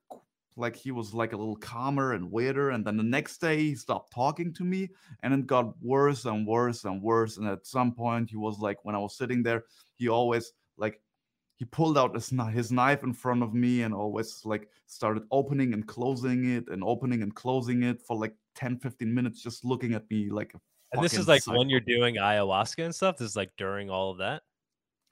[0.56, 2.72] like he was like a little calmer and weirder.
[2.72, 4.90] And then the next day he stopped talking to me
[5.22, 7.38] and it got worse and worse and worse.
[7.38, 9.64] And at some point he was like when I was sitting there,
[9.96, 11.02] he always like
[11.58, 15.74] he pulled out his, his knife in front of me and always like started opening
[15.74, 19.94] and closing it and opening and closing it for like 10 15 minutes just looking
[19.94, 20.60] at me like a
[20.94, 21.58] and this is like psycho.
[21.58, 23.18] when you're doing ayahuasca and stuff.
[23.18, 24.44] This is like during all of that.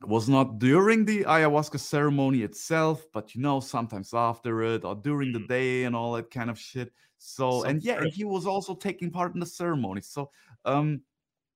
[0.07, 5.31] Was not during the ayahuasca ceremony itself, but you know, sometimes after it or during
[5.31, 5.47] the Mm.
[5.47, 6.91] day and all that kind of shit.
[7.19, 10.01] So, and yeah, and he was also taking part in the ceremony.
[10.01, 10.31] So,
[10.65, 11.03] um,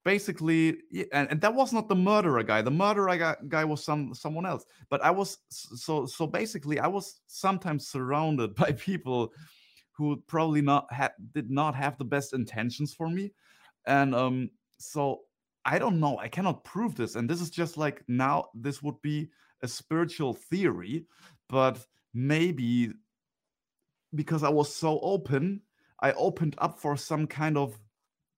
[0.04, 2.62] basically, yeah, and, and that was not the murderer guy.
[2.62, 4.66] The murderer guy, guy was some someone else.
[4.90, 9.34] But I was so so basically, I was sometimes surrounded by people
[9.94, 13.34] who probably not had did not have the best intentions for me,
[13.86, 15.22] and um, so
[15.66, 16.18] I don't know.
[16.20, 17.16] I cannot prove this.
[17.16, 19.30] And this is just like now, this would be
[19.64, 21.06] a spiritual theory,
[21.50, 21.80] but
[22.14, 22.92] maybe
[24.14, 25.62] because I was so open,
[26.02, 27.78] I opened up for some kind of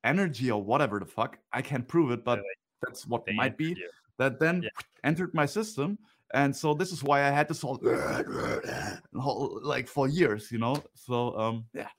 [0.03, 1.37] energy or whatever the fuck.
[1.51, 2.41] I can't prove it, but
[2.81, 3.89] that's what They might be you.
[4.17, 4.69] that then Yeah.
[5.03, 5.97] entered my system.
[6.33, 7.79] And so this is why I had this whole
[9.63, 10.83] like for years, you know.
[10.95, 11.89] So um yeah.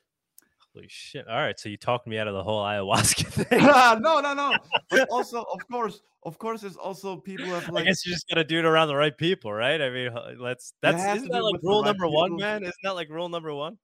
[0.78, 1.26] Holy shit!
[1.26, 3.62] All right, so you talked me out of the whole ayahuasca thing.
[3.64, 4.56] no, no, no.
[4.90, 8.28] But also, of course, of course, there's also people have like I guess you just
[8.28, 9.82] gotta do it around the right people, right?
[9.82, 10.74] I mean, let's.
[10.80, 12.62] That's isn't that like rule right number one, man?
[12.62, 13.76] Isn't that like rule number one?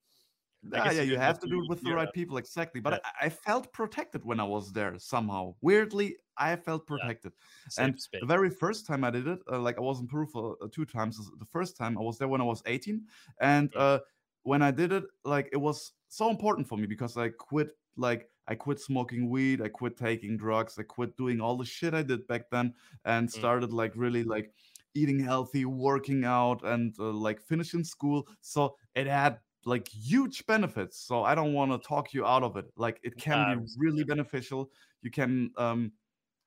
[0.72, 1.96] I Yeah, yeah, you you have to do it with the yeah.
[1.96, 2.80] right people, exactly.
[2.80, 3.10] But Yeah.
[3.20, 5.56] I, I felt protected when I was there somehow.
[5.62, 7.32] Weirdly, I felt protected.
[7.68, 8.20] Safe and space.
[8.20, 10.68] the very first time I did it, uh, like I was in Peru for uh,
[10.72, 11.18] two times.
[11.38, 13.02] The first time I was there when I was 18,
[13.40, 13.80] and Mm.
[13.80, 13.98] uh,
[14.44, 18.30] when I did it, like it was so important for me because I quit, like
[18.48, 22.02] I quit smoking weed, I quit taking drugs, I quit doing all the shit I
[22.04, 22.74] did back then,
[23.04, 23.40] and Mm.
[23.40, 24.54] started like really like
[24.94, 28.28] eating healthy, working out, and uh, like finishing school.
[28.42, 30.98] So it had like huge benefits.
[30.98, 32.66] So I don't want to talk you out of it.
[32.76, 34.70] Like it can Nah, be really beneficial.
[35.02, 35.92] You can um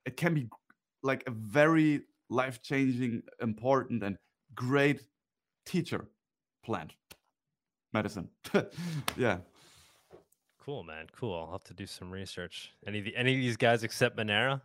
[0.06, 0.50] it can be
[1.04, 4.18] like a very life-changing, important and
[4.56, 5.02] great
[5.66, 6.10] teacher
[6.64, 6.96] plant.
[7.94, 8.30] Medicine.
[9.18, 9.38] yeah.
[10.60, 11.08] Cool, man.
[11.16, 11.34] Cool.
[11.34, 12.74] I'll have to do some research.
[12.86, 14.62] Any of the, any of these guys except Monero?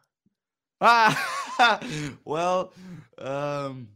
[0.81, 1.81] Ah,
[2.25, 2.73] well,
[3.19, 3.87] um,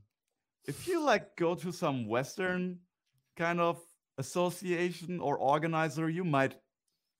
[0.66, 2.78] if you like go to some Western
[3.36, 3.80] kind of
[4.18, 6.54] association or organizer, you might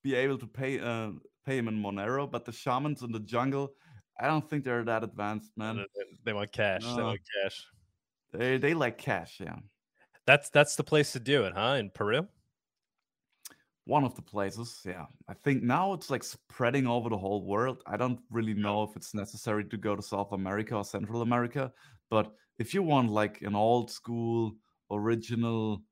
[0.04, 1.10] be able to pay uh,
[1.44, 2.30] pay him in Monero.
[2.30, 3.72] But the shamans in the jungle,
[4.20, 5.76] I don't think they're that advanced, man.
[5.76, 6.82] They, they want cash.
[6.82, 7.66] They want cash.
[8.32, 9.56] They they like cash, yeah.
[10.26, 11.76] That's that's the place to do it, huh?
[11.78, 12.26] In Peru.
[13.84, 15.06] One of the places, yeah.
[15.28, 17.82] I think now it's like spreading over the whole world.
[17.86, 21.72] I don't really know if it's necessary to go to South America or Central America,
[22.10, 24.56] but if you want like an old school,
[24.90, 25.82] original,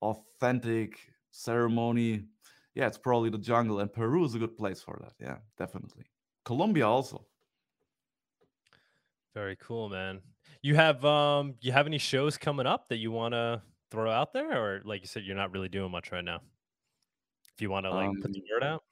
[0.00, 0.98] authentic
[1.32, 2.24] ceremony,
[2.74, 5.12] yeah, it's probably the jungle, and Peru is a good place for that.
[5.20, 6.04] Yeah, definitely.
[6.46, 7.26] Colombia also.
[9.34, 10.20] Very cool, man.
[10.62, 13.60] You have um you have any shows coming up that you want to
[13.94, 16.40] throw out there or like you said you're not really doing much right now?
[17.54, 18.84] If you want to like put the Um, word out?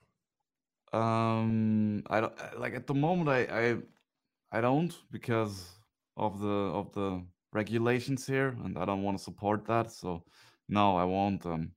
[0.91, 3.29] Um, I don't like at the moment.
[3.29, 5.79] I I I don't because
[6.17, 9.91] of the of the regulations here, and I don't want to support that.
[9.91, 10.25] So
[10.69, 11.75] no, I won't um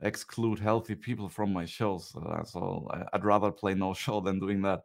[0.00, 2.10] exclude healthy people from my shows.
[2.10, 2.90] So that's all.
[3.12, 4.84] I'd rather play no show than doing that.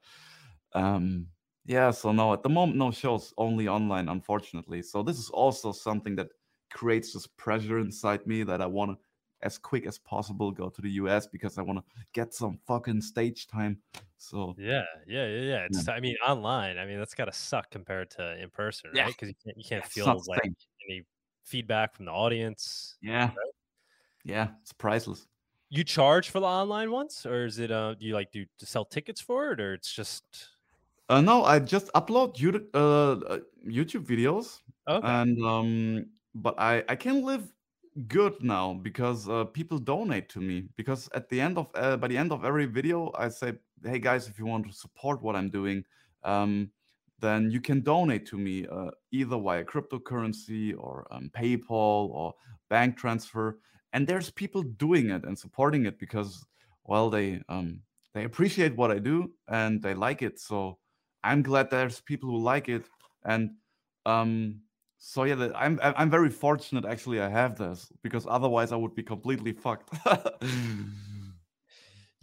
[0.73, 1.27] Um,
[1.65, 1.91] yeah.
[1.91, 4.81] So no, at the moment, no shows, only online, unfortunately.
[4.83, 6.29] So this is also something that
[6.71, 8.97] creates this pressure inside me that I want to
[9.43, 13.01] as quick as possible go to the US because I want to get some fucking
[13.01, 13.81] stage time.
[14.17, 15.65] So Yeah, yeah, yeah, yeah.
[15.65, 16.77] It's I mean online.
[16.77, 19.03] I mean that's got to suck compared to in person, Yeah.
[19.03, 19.15] right?
[19.15, 20.55] Because you can't you can't it's feel like same.
[20.89, 21.05] any
[21.43, 22.97] feedback from the audience.
[23.01, 23.31] yeah,
[24.23, 25.27] yeah, it's priceless.
[25.69, 28.65] You charge for the online ones, or is it uh do you like do to
[28.65, 30.49] sell tickets for it, or it's just
[31.09, 35.07] Uh, no, I just upload YouTube, uh, uh, YouTube videos, okay?
[35.07, 36.05] and um,
[36.35, 37.51] but I I can live
[38.07, 40.69] good now because uh, people donate to me.
[40.75, 43.53] Because at the end of uh, by the end of every video, I say,
[43.83, 45.83] hey guys, if you want to support what I'm doing,
[46.23, 46.71] um,
[47.19, 52.33] then you can donate to me uh, either via cryptocurrency or um, PayPal or
[52.69, 53.59] bank transfer.
[53.93, 56.45] And there's people doing it and supporting it because,
[56.85, 57.81] well, they um,
[58.13, 60.39] they appreciate what I do and they like it.
[60.39, 60.77] So
[61.23, 62.85] I'm glad there's people who like it.
[63.23, 63.51] And
[64.05, 64.61] um,
[65.03, 67.19] so yeah, the, I'm I'm very fortunate actually.
[67.19, 69.93] I have this because otherwise I would be completely fucked.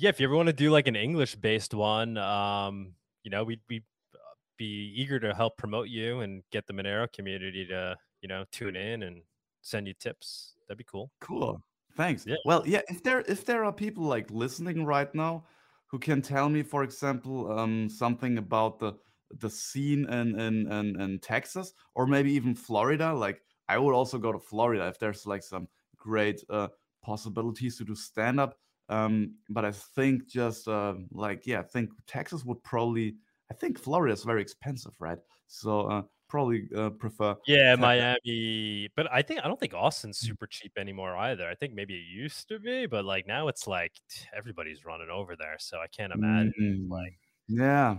[0.00, 3.42] Yeah, if you ever want to do like an English based one, um, you know,
[3.42, 3.82] we'd we'd
[4.14, 4.18] uh,
[4.56, 8.76] be eager to help promote you and get the Monero community to, you know, tune
[8.76, 9.22] in and
[9.62, 10.54] send you tips.
[10.68, 11.10] That'd be cool.
[11.20, 11.60] Cool.
[11.96, 12.24] Thanks.
[12.24, 12.36] Yeah.
[12.44, 15.44] Well, yeah, if there if there are people like listening right now
[15.88, 18.92] who can tell me, for example, um, something about the
[19.30, 24.18] the scene in, in in in Texas or maybe even Florida, like I would also
[24.18, 26.68] go to Florida if there's like some great uh,
[27.02, 28.58] possibilities to do stand up.
[28.88, 33.16] Um, but I think just uh, like yeah, I think Texas would probably.
[33.50, 35.18] I think Florida is very expensive, right?
[35.46, 37.36] So uh, probably uh, prefer.
[37.46, 40.36] Yeah, Miami, but I think I don't think Austin's Mm.
[40.36, 41.48] super cheap anymore either.
[41.48, 43.92] I think maybe it used to be, but like now it's like
[44.36, 47.18] everybody's running over there, so I can't imagine Mm, like
[47.48, 47.98] yeah,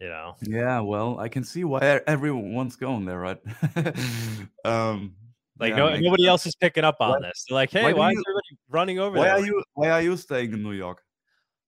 [0.00, 0.36] you know.
[0.40, 3.40] Yeah, well, I can see why everyone's going there, right?
[4.64, 5.16] um,
[5.58, 7.44] Like yeah, no, makes nobody else is picking up on Why- this.
[7.48, 9.36] They're like, hey, why why, do is you- everybody running over Why there?
[9.36, 11.04] are you Why are you staying in New York?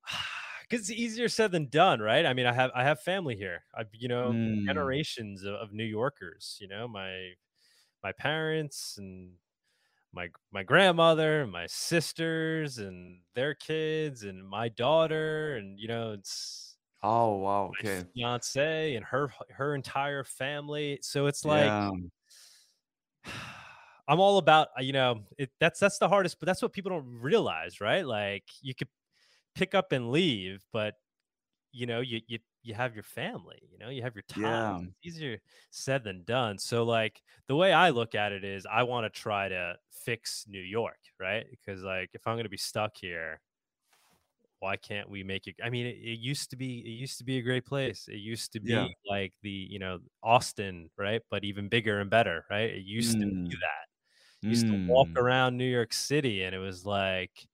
[0.68, 2.24] Because it's easier said than done, right?
[2.24, 3.64] I mean, I have I have family here.
[3.74, 6.56] I've you know Mm, generations of, of New Yorkers.
[6.60, 7.32] You know, my
[8.02, 9.34] my parents and
[10.12, 16.12] my my grandmother, and my sisters and their kids, and my daughter, and you know,
[16.12, 16.73] it's
[17.04, 18.06] Oh wow, my okay.
[18.14, 20.98] fiance and her her entire family.
[21.02, 21.90] So it's like Yeah,
[24.08, 26.90] I'm all about uh, you know it, that's that's the hardest, but that's what people
[26.90, 28.06] don't realize, right?
[28.06, 28.88] Like you could
[29.54, 30.96] pick up and leave, but
[31.72, 34.78] you know you you you have your family, you know, you have your Yeah.
[34.78, 34.94] time.
[35.02, 35.40] It's easier
[35.70, 36.58] said than done.
[36.58, 40.46] So like the way I look at it is I want to try to fix
[40.48, 41.46] New York, right?
[41.50, 43.40] Because like if I'm going to be stuck here,
[44.64, 45.56] why can't we make it?
[45.62, 48.08] I mean, it, it used to be it used to be a great place.
[48.08, 48.88] It used to be Yeah.
[49.08, 51.22] like the you know Austin, right?
[51.30, 52.70] But even bigger and better, right?
[52.70, 53.86] It used to Mm, be that.
[54.46, 57.48] You used to walk mm, around New York City and it was like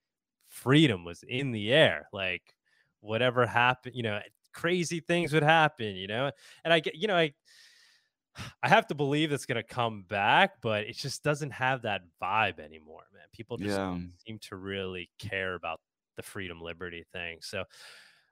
[0.48, 2.08] freedom was in the air.
[2.12, 2.54] Like
[3.00, 4.20] whatever happened, you know,
[4.54, 6.32] crazy things would happen, you know.
[6.64, 7.34] And I get, you know, I
[8.62, 12.58] I have to believe it's gonna come back, but it just doesn't have that vibe
[12.60, 13.24] anymore, man.
[13.32, 13.98] People just yeah.
[14.26, 15.80] seem to really care about
[16.20, 17.38] the freedom liberty thing.
[17.40, 17.64] So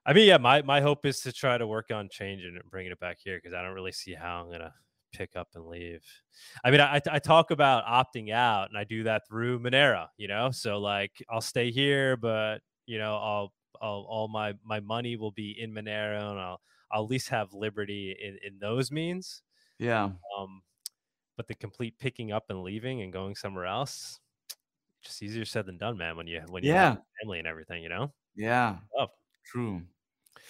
[0.05, 2.71] I mean, yeah, my my hope is to try to work on changing it and
[2.71, 4.73] bringing it back here because I don't really see how I'm gonna
[5.13, 6.03] pick up and leave.
[6.65, 10.07] I mean, I, I talk about opting out, and I do that through Monero.
[10.17, 14.81] You know, so like I'll stay here, but you know, I'll, I'll all my my
[14.81, 16.61] money will be in Monero, and I'll
[16.91, 19.43] I'll at least have liberty in in those means.
[19.79, 20.11] Yeah.
[20.39, 20.63] Um,
[21.37, 24.19] but the complete picking up and leaving and going somewhere else,
[25.09, 26.17] just easier said than done, man.
[26.17, 26.91] When you when you Yeah.
[26.91, 28.13] have family and everything, you know.
[28.35, 28.79] Yeah.
[28.99, 29.11] Tough.
[29.45, 29.83] True.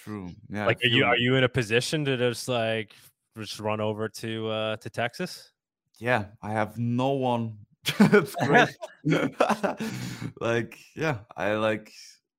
[0.03, 0.31] True.
[0.49, 0.67] Yeah.
[0.67, 2.95] Like, are you are you in a position to just like
[3.37, 5.53] just run over to uh to Texas?
[5.99, 7.67] Yeah, I have no one.
[8.01, 8.69] it's great.
[10.41, 11.93] like, yeah, I like.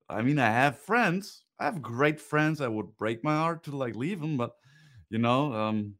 [0.10, 1.44] I mean, I have friends.
[1.60, 2.62] I have great friends.
[2.62, 4.54] I would break my heart to like leave them, but
[5.10, 5.96] you know, um,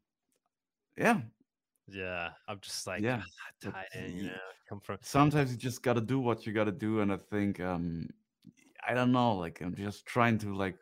[0.96, 1.22] yeah.
[1.90, 3.22] Yeah, I'm just like Yeah,
[3.66, 4.38] "Ah, you know.
[4.68, 8.08] Come from Sometimes you just gotta do what you gotta do, and I think, um,
[8.86, 9.36] I don't know.
[9.36, 10.78] Like, I'm just trying to like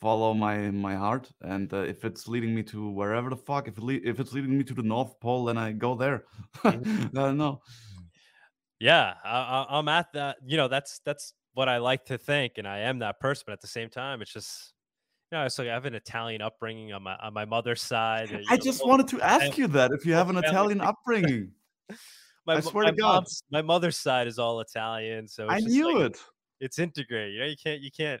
[0.00, 3.78] follow my my heart, and uh, if it's leading me to wherever the fuck, if
[3.78, 6.24] it le- if it's leading me to the North Pole, then I go there.
[6.64, 6.72] I
[7.12, 7.62] don't know.
[8.78, 10.38] yeah, I, I'm at that.
[10.44, 13.44] You know, that's that's what I like to think, and I am that person.
[13.46, 14.73] But at the same time, it's just
[15.42, 18.30] it's like I have an Italian upbringing on my on my mother's side.
[18.48, 21.50] I know, just wanted to ask you that if you have an Italian upbringing.
[22.46, 23.14] my, I swear my to God.
[23.14, 26.20] mom's- my mother's side is all Italian, so I knew like, it.
[26.60, 27.34] It's integrated.
[27.34, 28.20] You know, you can't you can't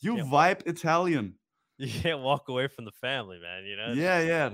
[0.00, 0.24] You Yeah.
[0.24, 1.34] vibe Italian.
[1.78, 3.64] you can't walk away from the family, man.
[3.64, 3.92] You know.
[3.92, 4.50] Yeah, yeah.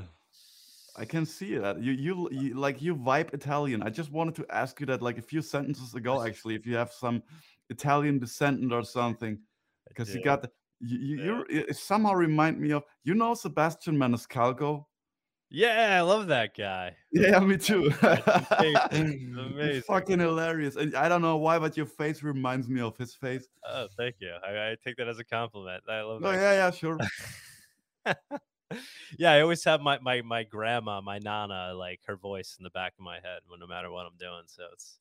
[0.97, 1.81] I can see that.
[1.81, 3.83] You, you, you, like you vibe Italian.
[3.85, 6.75] I just wanted to ask you that, like a few sentences ago, actually, if you
[6.75, 7.23] have some
[7.71, 9.39] Italian descendant or something,
[9.87, 11.25] because you got the, you, you, Yeah.
[11.25, 14.87] you're, it somehow remind me of, you know, Sebastian Maniscalco.
[15.51, 16.97] Yeah, I love that guy.
[17.11, 17.91] Yeah, me too.
[18.93, 19.83] amazing.
[19.83, 23.49] Fucking hilarious, and I don't know why, but your face reminds me of his face.
[23.65, 24.31] Oh, thank you.
[24.47, 25.85] I, I take that as a compliment.
[25.89, 26.35] I love Oh that.
[26.35, 26.99] yeah, yeah, sure.
[29.19, 32.71] yeah, I always have my, my my grandma, my nana, like her voice in the
[32.71, 34.43] back of my head when no matter what I'm doing.
[34.47, 34.99] So it's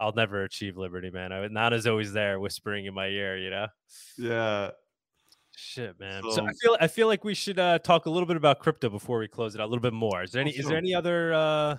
[0.00, 1.32] I'll never achieve liberty, man.
[1.32, 3.66] I, Nana's always there whispering in my ear, you know.
[4.18, 4.70] Yeah.
[5.56, 6.22] Shit, man.
[6.22, 8.58] So, So- I feel I feel like we should uh, talk a little bit about
[8.58, 10.22] crypto before we close it out a little bit more.
[10.24, 11.76] Is there Oh, any is there any other uh,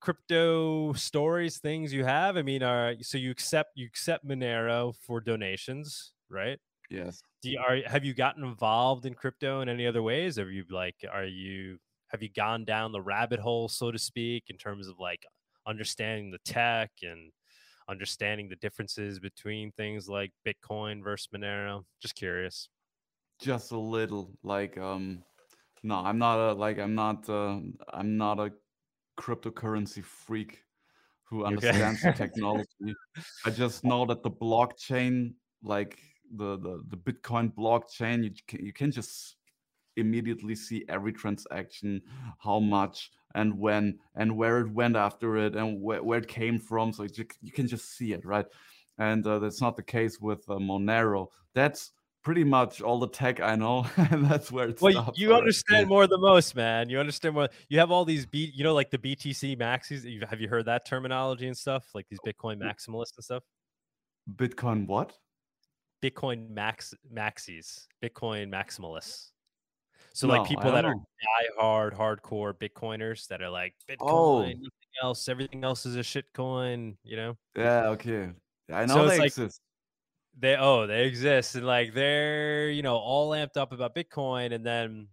[0.00, 2.36] crypto stories, things you have?
[2.36, 6.58] I mean, are so you accept you accept Monero for donations, right?
[6.90, 7.22] Yes.
[7.42, 10.36] Do you, are have you gotten involved in crypto in any other ways?
[10.36, 11.78] Have you like are you
[12.08, 15.26] have you gone down the rabbit hole, so to speak, in terms of like
[15.66, 17.32] understanding the tech and
[17.88, 21.84] understanding the differences between things like Bitcoin versus Monero?
[22.00, 22.68] Just curious.
[23.40, 25.22] just a little like um
[25.82, 27.58] no i'm not a like i'm not uh,
[27.92, 28.52] i'm not a
[29.18, 30.62] cryptocurrency freak
[31.24, 31.68] who Okay.
[31.68, 32.96] understands the technology
[33.44, 35.98] i just know that the blockchain like
[36.36, 39.36] the the, the bitcoin blockchain you can, you can just
[39.96, 42.00] immediately see every transaction
[42.38, 46.58] how much and when and where it went after it and where, where it came
[46.58, 48.46] from so you, you can just see it right
[48.98, 51.92] and uh, that's not the case with uh, monero that's
[52.24, 55.18] pretty much all the tech I know, and that's where it Well, stops.
[55.18, 56.88] you understand more than most, man.
[56.88, 57.48] You understand more.
[57.68, 60.26] You have all these B, you know, like the BTC maxis.
[60.28, 61.84] Have you heard that terminology and stuff?
[61.94, 63.44] Like these Bitcoin maximalists and stuff.
[64.36, 65.12] Bitcoin what?
[66.02, 69.30] Bitcoin max maxis, Bitcoin maximalists.
[70.14, 71.04] So No, like people that are know.
[71.22, 74.42] die hard, hardcore Bitcoiners that are like Bitcoin, Oh.
[74.42, 74.70] nothing
[75.02, 76.96] else, everything else is a shit coin.
[77.02, 78.32] You know, Yeah, okay.
[78.72, 79.60] I know So they like- exist.
[80.38, 84.64] they oh they exist and like they're you know all amped up about Bitcoin and
[84.64, 85.08] then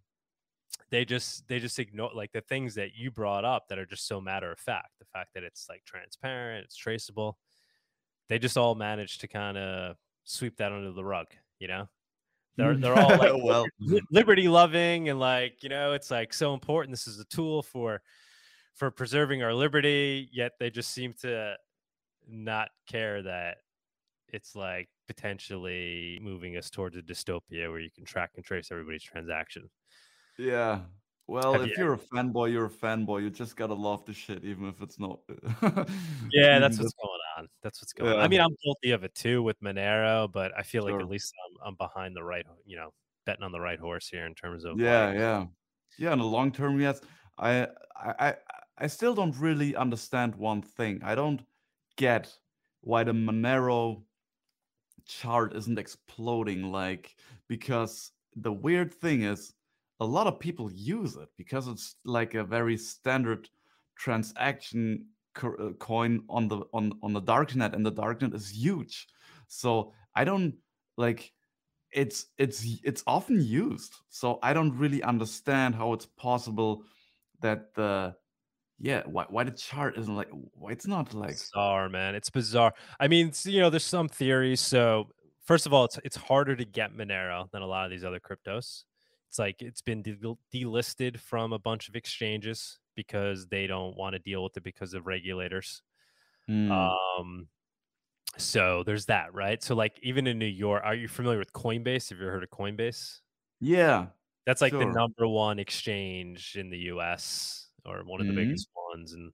[0.90, 4.08] they just they just ignore like the things that you brought up that are just
[4.08, 7.38] so matter of fact the fact that it's like transparent it's traceable
[8.30, 11.28] they just all manage to kind of sweep that under the rug
[11.60, 11.88] you know
[12.58, 13.66] they're they're all like well,
[14.12, 18.02] liberty loving and like you know it's like so important this is a tool for
[18.76, 21.56] for preserving our liberty yet they just seem to
[22.28, 23.58] not care that
[24.30, 29.04] it's like potentially moving us towards a dystopia where you can track and trace everybody's
[29.04, 29.70] transaction
[30.38, 30.80] yeah.
[31.28, 33.22] Well, Have if you- you're a fanboy, you're a fanboy.
[33.22, 35.20] You just gotta love the shit, even if it's not.
[36.32, 37.11] yeah that's what's going
[37.62, 38.20] that's what's going on.
[38.20, 41.34] I mean i'm guilty of it too with monero but i feel like at least
[41.46, 42.94] I'm, I'm behind the right you know
[43.26, 45.46] betting on the right horse here in terms of yeah like, yeah
[45.98, 46.14] yeah.
[46.14, 47.02] In the long term yes.
[47.38, 48.36] I, I
[48.78, 51.02] i still don't really understand one thing.
[51.04, 51.42] I don't
[51.98, 52.34] get
[52.82, 54.04] why the monero
[55.06, 57.16] chart isn't exploding like
[57.48, 59.54] because the weird thing is
[60.00, 63.50] a lot of people use it because it's like a very standard
[63.96, 65.06] transaction
[65.42, 69.08] Uh, coin on the on on the darknet and the darknet is huge
[69.48, 70.56] so i don't
[70.98, 71.32] like
[71.94, 76.84] it's it's it's often used so i don't really understand how it's possible
[77.42, 78.14] that the
[78.80, 82.16] yeah why why the chart isn't like why it's not like bizarre, man.
[82.16, 82.74] It's bizarre.
[83.00, 84.60] I mean, you know, there's some theories.
[84.60, 85.10] So
[85.46, 88.20] first of all, it's it's harder to get Monero than a lot of these other
[88.20, 88.84] cryptos.
[89.30, 94.14] It's like it's been de- delisted from a bunch of exchanges because they don't want
[94.14, 95.82] to deal with it because of regulators.
[96.48, 96.72] Hmm.
[96.72, 97.48] Um,
[98.38, 99.62] so there's that, right?
[99.62, 102.10] So like even in New York, are you familiar with Coinbase?
[102.10, 103.20] Have you heard of Coinbase?
[103.60, 104.08] yeah
[104.46, 107.70] That's like the number one exchange in the U.S.
[107.86, 108.38] or one of the Mhm.
[108.48, 109.14] biggest ones.
[109.14, 109.32] And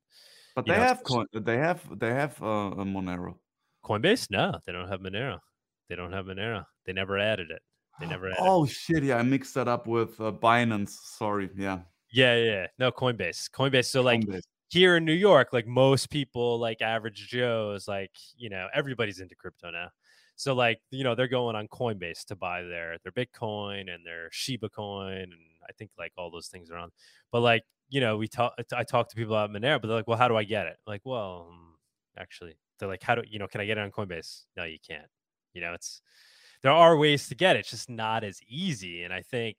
[0.55, 3.37] but they know, have coin they have they have uh, a monero
[3.85, 5.39] Coinbase, no, they don't have Monero.
[5.89, 6.65] They don't have Monero.
[6.85, 7.61] They never added it.
[7.99, 8.39] They never added.
[8.39, 12.67] oh shit yeah i mixed that up with uh, binance sorry yeah Yeah, yeah.
[12.79, 13.49] No, Coinbase.
[13.51, 13.85] Coinbase.
[13.85, 14.43] So like Coinbase.
[14.69, 19.35] here in New York, like most people, like average Joes, like you know, everybody's into
[19.35, 19.89] crypto now.
[20.35, 24.29] So like you know, they're going on Coinbase to buy their their Bitcoin and their
[24.31, 25.33] Shiba Coin, and
[25.67, 26.91] I think like all those things are on.
[27.31, 28.53] But like you know, we talk.
[28.73, 30.77] I talk to people about Monero, but they're like, well, how do I get it?
[30.85, 31.75] Like, well, um,
[32.17, 33.47] actually, they're like, how do you know?
[33.47, 34.43] Can I get it on Coinbase?
[34.55, 35.07] No, you can't.
[35.53, 36.01] You know, it's
[36.61, 39.03] there are ways to get it, it's just not as easy.
[39.03, 39.57] And I think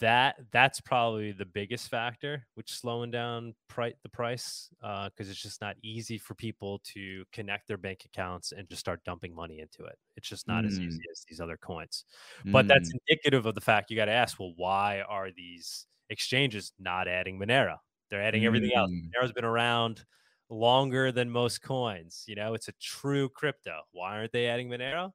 [0.00, 5.60] that that's probably the biggest factor which slowing down pri- the price because it's just
[5.60, 9.84] not easy for people to connect their bank accounts and just start dumping money into
[9.84, 9.98] it.
[10.16, 12.04] It's just not as easy as these other coins.
[12.46, 12.98] But that's Mm.
[13.08, 17.38] indicative of the fact you got to ask well why are these exchanges not adding
[17.38, 17.76] monero?
[18.10, 18.90] They're adding everything else.
[18.90, 19.10] Mm.
[19.10, 20.04] monero's been around
[20.48, 22.54] longer than most coins you know?
[22.54, 23.82] It's a true crypto.
[23.92, 25.12] Why aren't they adding monero?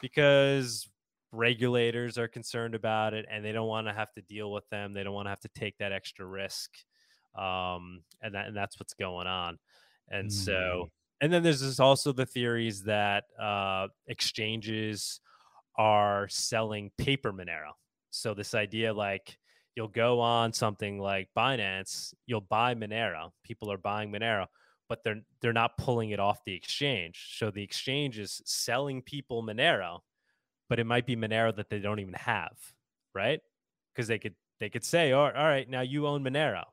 [0.00, 0.88] Because
[1.32, 4.92] regulators are concerned about it and they don't want to have to deal with them
[4.92, 6.70] they don't want to have to take that extra risk
[7.38, 9.58] um and that and that's what's going on.
[10.10, 15.20] And so and then there's this also the theories that uh exchanges
[15.76, 17.72] are selling paper monero.
[18.10, 19.38] So this idea like
[19.74, 24.46] you'll go on something like binance you'll buy monero people are buying monero
[24.88, 27.36] but they're they're not pulling it off the exchange.
[27.38, 30.00] So the exchange is selling people monero
[30.68, 32.56] but it might be Monero that they don't even have,
[33.14, 33.40] right?
[33.94, 36.64] Because they could they could say, all right, all right, now you own Monero.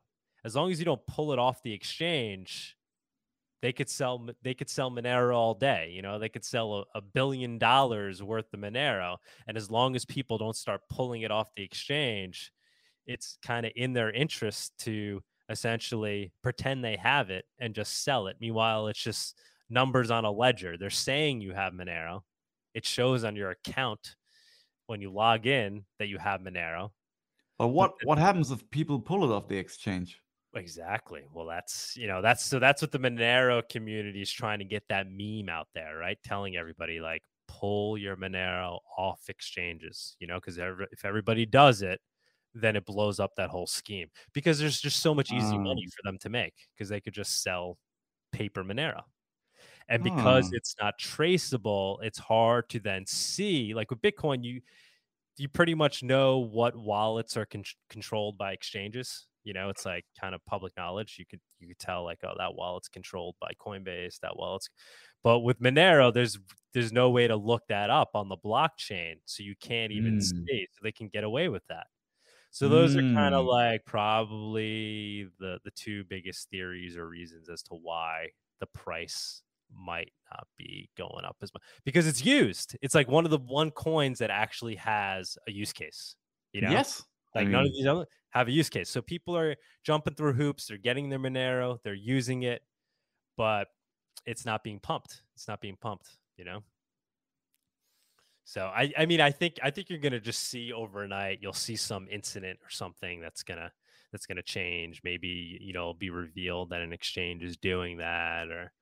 [0.44, 2.76] As long as you don't pull it off the exchange,
[3.62, 5.90] they could sell they could sell Monero all day.
[5.94, 9.16] You know, they could sell a, a billion dollars worth of Monero,
[9.46, 12.52] and as long as people don't start pulling it off the exchange,
[13.06, 15.20] it's kind of in their interest to
[15.50, 18.36] essentially pretend they have it and just sell it.
[18.40, 19.36] Meanwhile, it's just
[19.68, 20.76] numbers on a ledger.
[20.78, 22.20] They're saying you have Monero.
[22.74, 24.16] It shows on your account
[24.86, 26.90] when you log in that you have Monero.
[27.58, 30.20] but what what happens if people pull it off the exchange
[30.54, 31.22] Exactly.
[31.32, 34.82] Well, that's you know that's so that's what the Monero community is trying to get
[34.88, 36.18] that meme out there, right?
[36.24, 42.00] Telling everybody like pull your Monero off exchanges, you know, because if everybody does it,
[42.52, 45.90] then it blows up that whole scheme because there's just so much easy money Um.
[45.90, 47.78] for them to make because they could just sell
[48.32, 49.02] paper Monero.
[49.88, 50.52] And because Huh.
[50.52, 53.74] it's not traceable, it's hard to then see.
[53.74, 54.60] Like with Bitcoin, you
[55.38, 59.28] you pretty much know what wallets are con- controlled by exchanges.
[59.44, 61.16] You know, it's like kind of public knowledge.
[61.18, 64.20] You could you could tell like, oh, that wallet's controlled by Coinbase.
[64.20, 64.68] That wallet's,
[65.24, 66.38] but with Monero, there's
[66.74, 70.48] there's no way to look that up on the blockchain, so you can't even Mm.
[70.48, 70.66] see.
[70.72, 71.86] So they can get away with that.
[72.50, 73.46] So those are kind of Mm.
[73.46, 78.30] like probably the the two biggest theories or reasons as to why
[78.60, 79.42] the price
[79.74, 82.76] might not be going up as much because it's used.
[82.82, 86.14] It's like one of the one coins that actually has a use case.
[86.52, 87.02] You know, yes
[87.34, 88.88] I like none of these other have a use case.
[88.88, 90.66] So people are jumping through hoops.
[90.66, 91.78] They're getting their Monero.
[91.82, 92.62] They're using it,
[93.36, 93.68] but
[94.26, 95.22] it's not being pumped.
[95.34, 96.08] It's not being pumped.
[96.36, 96.60] You know.
[98.44, 101.38] So I, I mean, I think I think you're gonna just see overnight.
[101.40, 103.70] You'll see some incident or something that's gonna
[104.12, 105.00] that's gonna change.
[105.04, 108.72] Maybe you know, be revealed that an exchange is doing that, or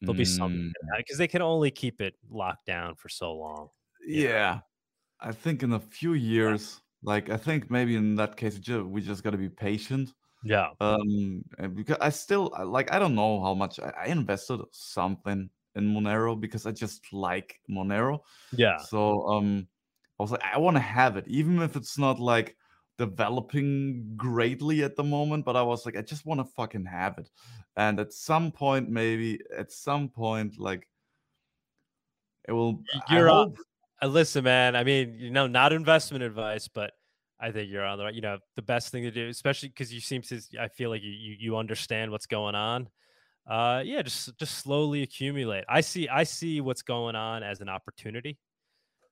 [0.00, 3.68] there'll be something mm, because they can only keep it locked down for so long.
[4.06, 4.30] you know?
[4.30, 4.60] yeah
[5.20, 9.22] i think in a few years like i think maybe in that case we just
[9.24, 10.14] got to be patient
[10.44, 10.70] Yeah.
[10.80, 11.42] um
[11.74, 16.38] because i still like i don't know how much i, I invested something in monero
[16.38, 18.20] because i just like monero
[18.52, 18.78] Yeah.
[18.78, 19.66] so um
[20.18, 22.56] i was like i want to have it even if it's not like
[22.98, 27.16] developing greatly at the moment but i was like i just want to fucking have
[27.18, 27.30] it
[27.76, 30.86] and at some point maybe at some point like
[32.48, 33.54] it will You're on-
[34.00, 34.76] Uh, listen, man.
[34.76, 36.92] I mean, you know, not investment advice, but
[37.40, 38.14] I think you're on the right.
[38.14, 40.40] You know, the best thing to do, especially because you seem to.
[40.58, 42.88] I feel like you, you you understand what's going on.
[43.44, 45.64] Uh, yeah, just just slowly accumulate.
[45.68, 48.38] I see I see what's going on as an opportunity.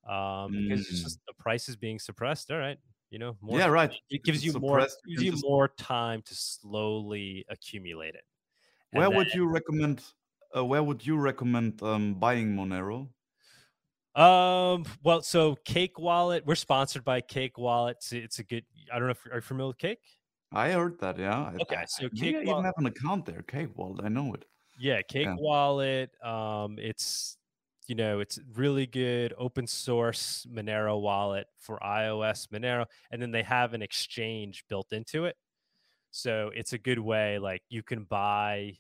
[0.09, 1.03] Um, because it's Mm.
[1.03, 2.53] just the price is being suppressed.
[2.53, 2.79] All right,
[3.11, 3.93] You know, more yeah, right.
[4.11, 8.24] it gives you more gives you just- more time to slowly accumulate it.
[8.93, 10.03] And Where then- would you recommend?
[10.57, 13.09] Uh, where would you recommend um, buying Monero?
[14.15, 14.85] Um.
[15.05, 16.45] Well, so Cake Wallet.
[16.47, 17.97] We're sponsored by Cake Wallet.
[17.99, 18.65] It's, it's a good.
[18.93, 20.01] I don't know if are you familiar with Cake.
[20.53, 21.19] I heard that.
[21.19, 21.53] Yeah.
[21.61, 23.43] Okay, I- so I- Cake I even have an account there.
[23.43, 24.05] Cake Wallet.
[24.05, 24.45] I know it.
[24.78, 25.37] Yeah, Cake Yeah.
[25.39, 26.11] Wallet.
[26.24, 27.37] Um, it's
[27.89, 33.43] you know it's really good open source Monero wallet for iOS Monero, and then they
[33.43, 35.37] have an exchange built into it.
[36.11, 37.39] So it's a good way.
[37.39, 38.79] Like you can buy,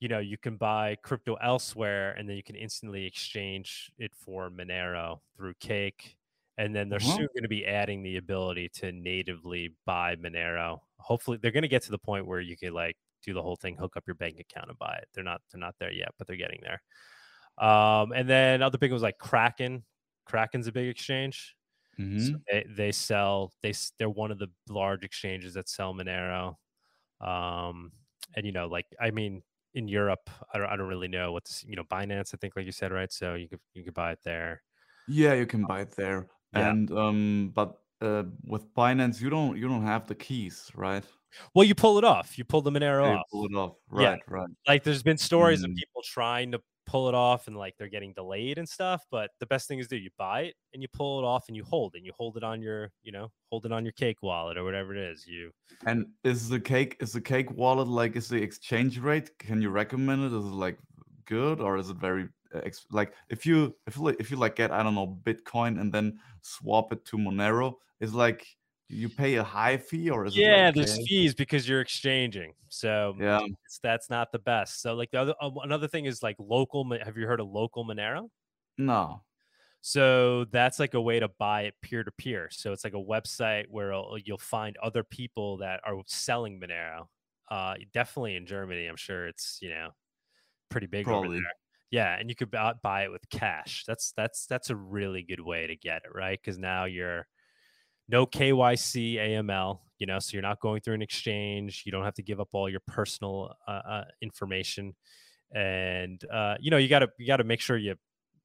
[0.00, 4.50] you know, you can buy crypto elsewhere, and then you can instantly exchange it for
[4.50, 6.16] Monero through Cake.
[6.58, 7.18] And then they're Uh-huh.
[7.18, 10.80] soon going to be adding the ability to natively buy Monero.
[10.98, 13.56] Hopefully, they're going to get to the point where you could like do the whole
[13.56, 15.08] thing, hook up your bank account and buy it.
[15.14, 16.82] They're not they're not there yet, but they're getting there.
[17.58, 19.84] Um, and then other big ones like Kraken.
[20.26, 21.54] Kraken's a big exchange.
[21.98, 22.20] Mhm.
[22.32, 26.56] So they, they sell they they're one of the large exchanges that sell Monero.
[27.20, 27.92] Um,
[28.36, 29.42] and you know, like I mean,
[29.74, 32.34] in Europe, I don't I don't really know what's you know Binance.
[32.34, 33.12] I think like you said, right?
[33.12, 34.62] So you could you could buy it there.
[35.06, 36.28] Yeah, you can buy it there.
[36.52, 36.70] Yeah.
[36.70, 41.04] And um, but uh, with Binance, you don't you don't have the keys, right?
[41.54, 42.38] Well, you pull it off.
[42.38, 43.26] You pull the Monero Yeah, off.
[43.30, 43.76] pull it off.
[43.96, 44.14] Yeah.
[44.14, 44.48] Right, right.
[44.68, 45.76] like there's been stories of Mm.
[45.76, 49.46] people trying to pull it off and like they're getting delayed and stuff but the
[49.46, 51.94] best thing is do you buy it and you pull it off and you hold
[51.94, 54.56] it and you hold it on your you know hold it on your cake wallet
[54.56, 55.50] or whatever it is you
[55.86, 59.36] And is the cake is the cake wallet like is the exchange rate?
[59.38, 60.36] Can you recommend it?
[60.36, 60.78] Is it like
[61.24, 64.56] good or is it very uh, like if you if you like, if you like
[64.56, 68.46] get I don't know Bitcoin and then swap it to Monero, is like
[68.88, 71.06] you pay a high fee or is yeah it like there's okay?
[71.06, 73.46] fees because you're exchanging so Yeah.
[73.64, 76.88] it's, that's not the best so like the other uh, another thing is like local
[77.04, 78.28] have you heard of LocalMonero
[78.78, 79.24] No.
[79.80, 82.48] So that's like a way to buy it peer to peer.
[82.50, 83.92] So it's like a website where
[84.24, 87.08] you'll find other people that are selling Monero.
[87.50, 89.90] Uh, definitely in Germany, I'm sure it's you know
[90.70, 91.40] pretty big over Probably.
[91.42, 91.52] there.
[91.90, 93.84] Yeah, and you could buy, buy it with cash.
[93.86, 97.28] That's that's that's a really good way to get it right because now you're
[98.08, 99.80] no KYC AML.
[99.98, 101.84] You know, so you're not going through an exchange.
[101.86, 104.94] You don't have to give up all your personal uh, uh, information,
[105.52, 107.94] and uh, you know you got to you got to make sure you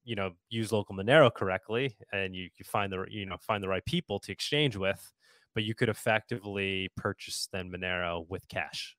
[0.04, 3.84] you know use LocalMonero correctly and you, you find the you know find the right
[3.86, 5.12] people to exchange with
[5.54, 8.96] but you could effectively purchase then monero with cash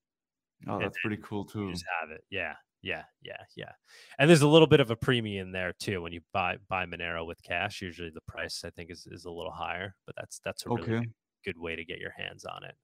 [0.68, 1.72] Oh, And that's pretty cool you too.
[1.72, 3.72] just have it yeah yeah yeah yeah
[4.18, 7.26] and there's a little bit of a premium there too when you buy buy monero
[7.26, 10.64] with cash usually the price i think is, is a little higher but that's that's
[10.64, 11.00] a really Okay.
[11.00, 11.12] good,
[11.44, 12.74] good way to get your hands on it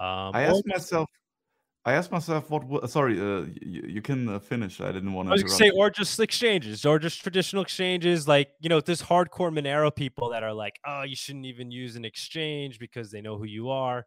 [0.00, 1.08] um I asked myself
[1.84, 4.80] I asked myself what sorry, uh you, you can uh, finish.
[4.80, 8.28] I didn't want I to was gonna say, or just exchanges, or just traditional exchanges.
[8.28, 11.96] Like, you know, there's hardcore Monero people that are like, oh, you shouldn't even use
[11.96, 14.06] an exchange because they know who you are.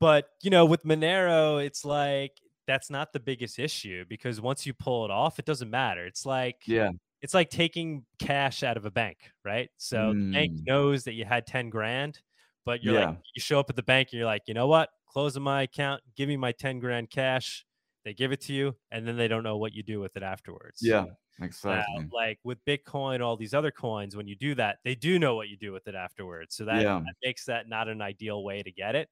[0.00, 2.32] But, you know, with Monero, it's like
[2.68, 6.06] that's not the biggest issue because once you pull it off, it doesn't matter.
[6.06, 6.90] It's like, Yeah.
[7.22, 9.70] it's like taking cash out of a bank, right?
[9.78, 10.66] So the bank Mm.
[10.66, 12.22] knows that you had 10 grand,
[12.66, 13.06] but you're Yeah.
[13.10, 14.90] like, you show up at the bank and you're like, you know what?
[15.08, 17.66] Closing my account, give me my 10 grand cash.
[18.04, 20.22] They give it to you, and then they don't know what you do with it
[20.22, 20.80] afterwards.
[20.82, 21.06] Yeah,
[21.38, 22.08] Now, exactly.
[22.12, 25.48] like with Bitcoin, all these other coins, when you do that, they do know what
[25.48, 26.54] you do with it afterwards.
[26.56, 27.00] So that, Yeah.
[27.04, 29.10] that makes that not an ideal way to get it.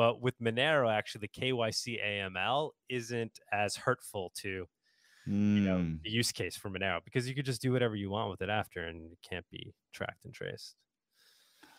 [0.00, 4.66] But with Monero, actually, the KYC AML isn't as hurtful to
[5.52, 6.00] you know Mm.
[6.04, 8.50] the use case for Monero because you could just do whatever you want with it
[8.50, 10.76] after, and it can't be tracked and traced.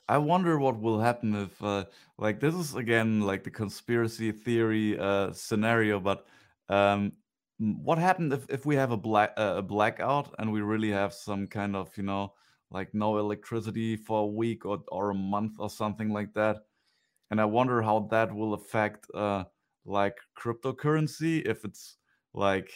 [0.07, 1.85] I wonder what will happen if, uh,
[2.17, 6.27] like, this is again like the conspiracy theory uh, scenario, but
[6.69, 7.13] um,
[7.59, 11.13] what happened if, if we have a black uh, a blackout and we really have
[11.13, 12.33] some kind of, you know,
[12.69, 16.57] like no electricity for a week or or a month or something like that?
[17.31, 19.45] And I wonder how that will affect uh,
[19.85, 21.97] like cryptocurrency if it's
[22.33, 22.71] like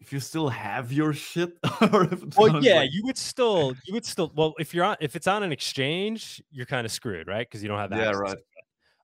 [0.00, 1.58] if you still have your shit
[1.92, 4.32] or if it's Well, yeah, like- you would still, you would still.
[4.34, 7.46] Well, if you're on, if it's on an exchange, you're kind of screwed, right?
[7.48, 8.38] Because you don't have Yeah, right.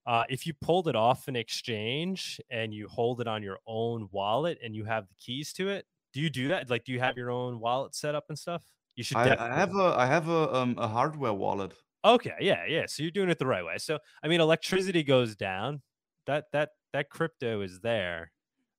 [0.06, 4.06] Uh, if you pulled it off an exchange and you hold it on your own
[4.12, 6.68] wallet and you have the keys to it, do you do that?
[6.68, 8.62] Like, do you have your own wallet set up and stuff?
[8.96, 9.16] You should.
[9.16, 11.72] I, I have a I have a um a hardware wallet.
[12.04, 12.86] Okay, yeah, yeah.
[12.86, 13.78] So you're doing it the right way.
[13.78, 15.82] So I mean, electricity goes down.
[16.26, 18.32] That that that crypto is there.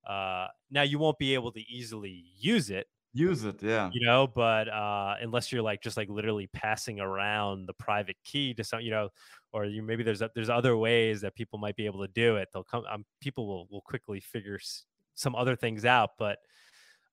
[0.08, 3.94] Uh, now you won't be able to easily use it, Use it, yeah.
[3.94, 8.54] you know, but uh, unless you're like just like literally passing around the private key
[8.56, 9.10] to some, you know,
[9.54, 12.50] or you maybe there's there's other ways that people might be able to do it.
[12.54, 12.84] They'll come.
[12.90, 16.40] Um, people will will quickly figure s- some other things out, but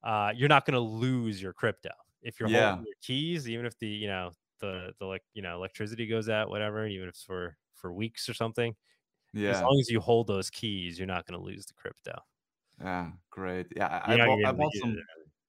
[0.02, 1.90] uh, you're not going to lose your crypto
[2.22, 2.50] if you're Yeah.
[2.50, 4.32] holding your keys, even if the you know
[4.62, 8.30] the the like you know electricity goes out, whatever, even if it's for for weeks
[8.30, 8.74] or something.
[9.34, 9.50] Yeah.
[9.50, 12.18] As long as you hold those keys, you're not going to lose the crypto.
[12.80, 13.10] Yeah.
[13.30, 13.66] Great.
[13.74, 14.02] Yeah.
[14.04, 14.96] I, I, bought, I bought some.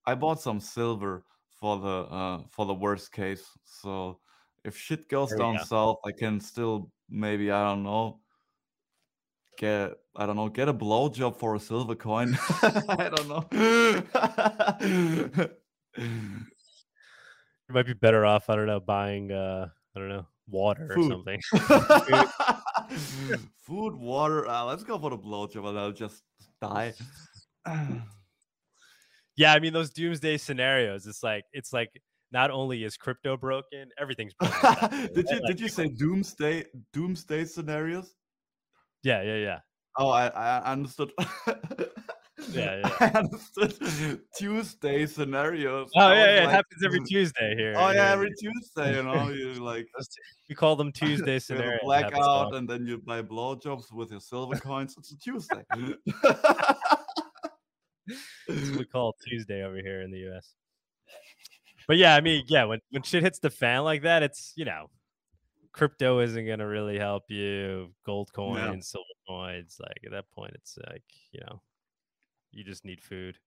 [0.06, 3.44] I bought some silver for the uh for the worst case.
[3.64, 4.18] So
[4.64, 5.64] if shit goes There down go.
[5.64, 8.20] south, I can still maybe I don't know
[9.58, 12.38] get I don't know get a blowjob for a silver coin.
[12.62, 13.44] I don't know.
[17.74, 18.48] You might be better off.
[18.50, 21.40] I don't know, buying uh, I don't know, water or something.
[23.66, 24.46] Food, water.
[24.46, 26.22] Uh, let's go for the blowjob, and I'll just
[26.62, 26.94] die.
[29.36, 31.08] Yeah, I mean those doomsday scenarios.
[31.08, 31.90] It's like it's like
[32.30, 34.56] not only is crypto broken, everything's broken.
[34.62, 35.40] at that point, did you?
[35.48, 38.14] Did you say doomsday doomsday scenarios?
[39.02, 39.58] Yeah, yeah, yeah.
[39.98, 41.10] Oh, I I understood.
[42.54, 42.96] Yeah, yeah.
[43.00, 45.90] I understood Tuesday scenarios.
[45.96, 46.44] Oh yeah, yeah.
[46.44, 47.04] It happens every hmm.
[47.04, 47.74] Tuesday here.
[47.76, 48.12] Oh yeah, yeah.
[48.12, 49.86] every Tuesday, you know, you like
[50.48, 51.80] We call them Tuesday you scenarios.
[51.84, 54.94] Blackout, and then you buy blowjobs with your silver coins.
[54.98, 55.62] It's a Tuesday.
[58.48, 60.54] We call Tuesday over here in the U.S.
[61.88, 64.64] But yeah, I mean, yeah, when when shit hits the fan like that, it's you
[64.64, 64.90] know,
[65.72, 67.94] crypto isn't gonna really help you.
[68.04, 71.02] Gold coins, silver coins, like at that point, it's like
[71.32, 71.60] you know,
[72.54, 73.38] you just need food.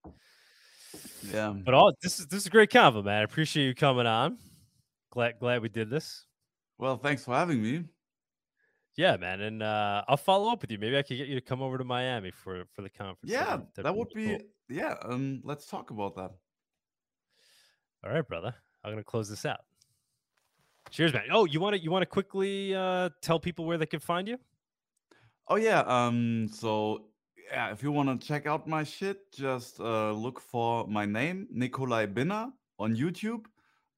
[1.32, 1.52] yeah.
[1.64, 3.20] But all this is this is a great convo, man.
[3.20, 4.38] I appreciate you coming on.
[5.10, 6.24] Glad glad we did this.
[6.78, 7.84] Well, thanks for having me.
[8.96, 10.78] Yeah, man, and uh, I'll follow up with you.
[10.78, 13.30] Maybe I could get you to come over to Miami for for the conference.
[13.32, 13.44] Yeah,
[13.74, 14.26] That'd- that would be.
[14.28, 14.38] cool.
[14.68, 16.30] Yeah, um, let's talk about that.
[18.04, 18.54] All right, brother.
[18.84, 19.60] I'm gonna close this out.
[20.90, 21.24] Cheers, man.
[21.30, 24.26] Oh, you want to you want to quickly uh, tell people where they can find
[24.28, 24.38] you?
[25.48, 27.06] Oh yeah, um so
[27.50, 31.46] yeah, if you want to check out my shit, just uh look for my name,
[31.50, 33.46] Nikolai Binner on YouTube.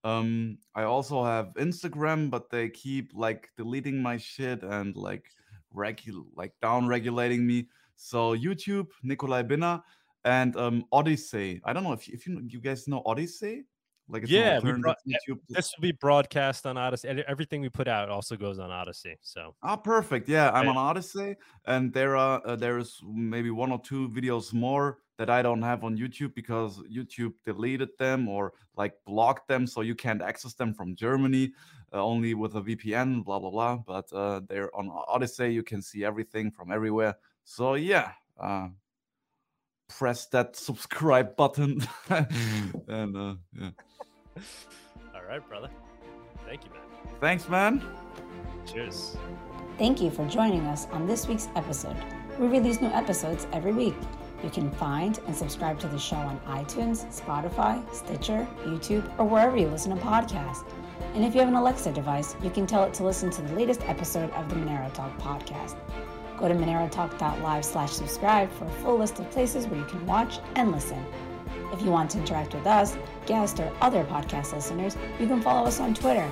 [0.04, 5.30] Um I also have Instagram, but they keep like deleting my shit and like
[5.74, 7.68] regu- like down regulating me.
[7.96, 9.82] So YouTube, Nikolai Binner
[10.24, 11.60] and um Odysee.
[11.64, 13.64] I don't know if if you you guys know Odysee?
[14.10, 17.08] Like it's Yeah, we alternative brought- YouTube This will be broadcast on Odysee.
[17.08, 19.16] and Everything we put out also goes on Odysee.
[19.22, 20.28] So Ah, perfect.
[20.28, 24.52] Yeah, I'm on Odysee, and there are uh, there is maybe one or two videos
[24.52, 29.66] more that I don't have on YouTube because YouTube deleted them or like blocked them,
[29.66, 31.52] so you can't access them from Germany,
[31.92, 33.22] uh, only with a VPN.
[33.24, 33.76] Blah blah blah.
[33.76, 35.52] But uh, they're on Odysee.
[35.52, 37.14] You can see everything from everywhere.
[37.44, 38.68] So yeah, uh,
[39.98, 41.86] press that subscribe button,
[42.88, 43.70] and uh, yeah.
[45.14, 45.70] all right, brother.
[46.46, 46.80] Thank you, man.
[47.20, 47.82] Thanks, man.
[48.70, 49.16] Cheers.
[49.78, 51.96] Thank you for joining us on this week's episode.
[52.38, 53.94] We release new episodes every week.
[54.42, 59.56] You can find and subscribe to the show on iTunes, Spotify, Stitcher, YouTube, or wherever
[59.56, 60.64] you listen to podcasts.
[61.14, 63.54] And if you have an Alexa device, you can tell it to listen to the
[63.54, 65.76] latest episode of the Monero Talk podcast.
[66.40, 70.38] Go to monerotalk.live slash subscribe for a full list of places where you can watch
[70.56, 71.04] and listen.
[71.72, 72.96] If you want to interact with us,
[73.26, 76.28] guests, or other podcast listeners, you can follow us on Twitter.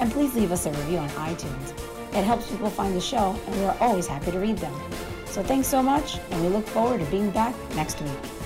[0.00, 1.72] And please leave us a review on iTunes.
[2.14, 4.74] It helps people find the show, and we are always happy to read them.
[5.26, 8.37] So thanks so much, and we look forward to being back next week.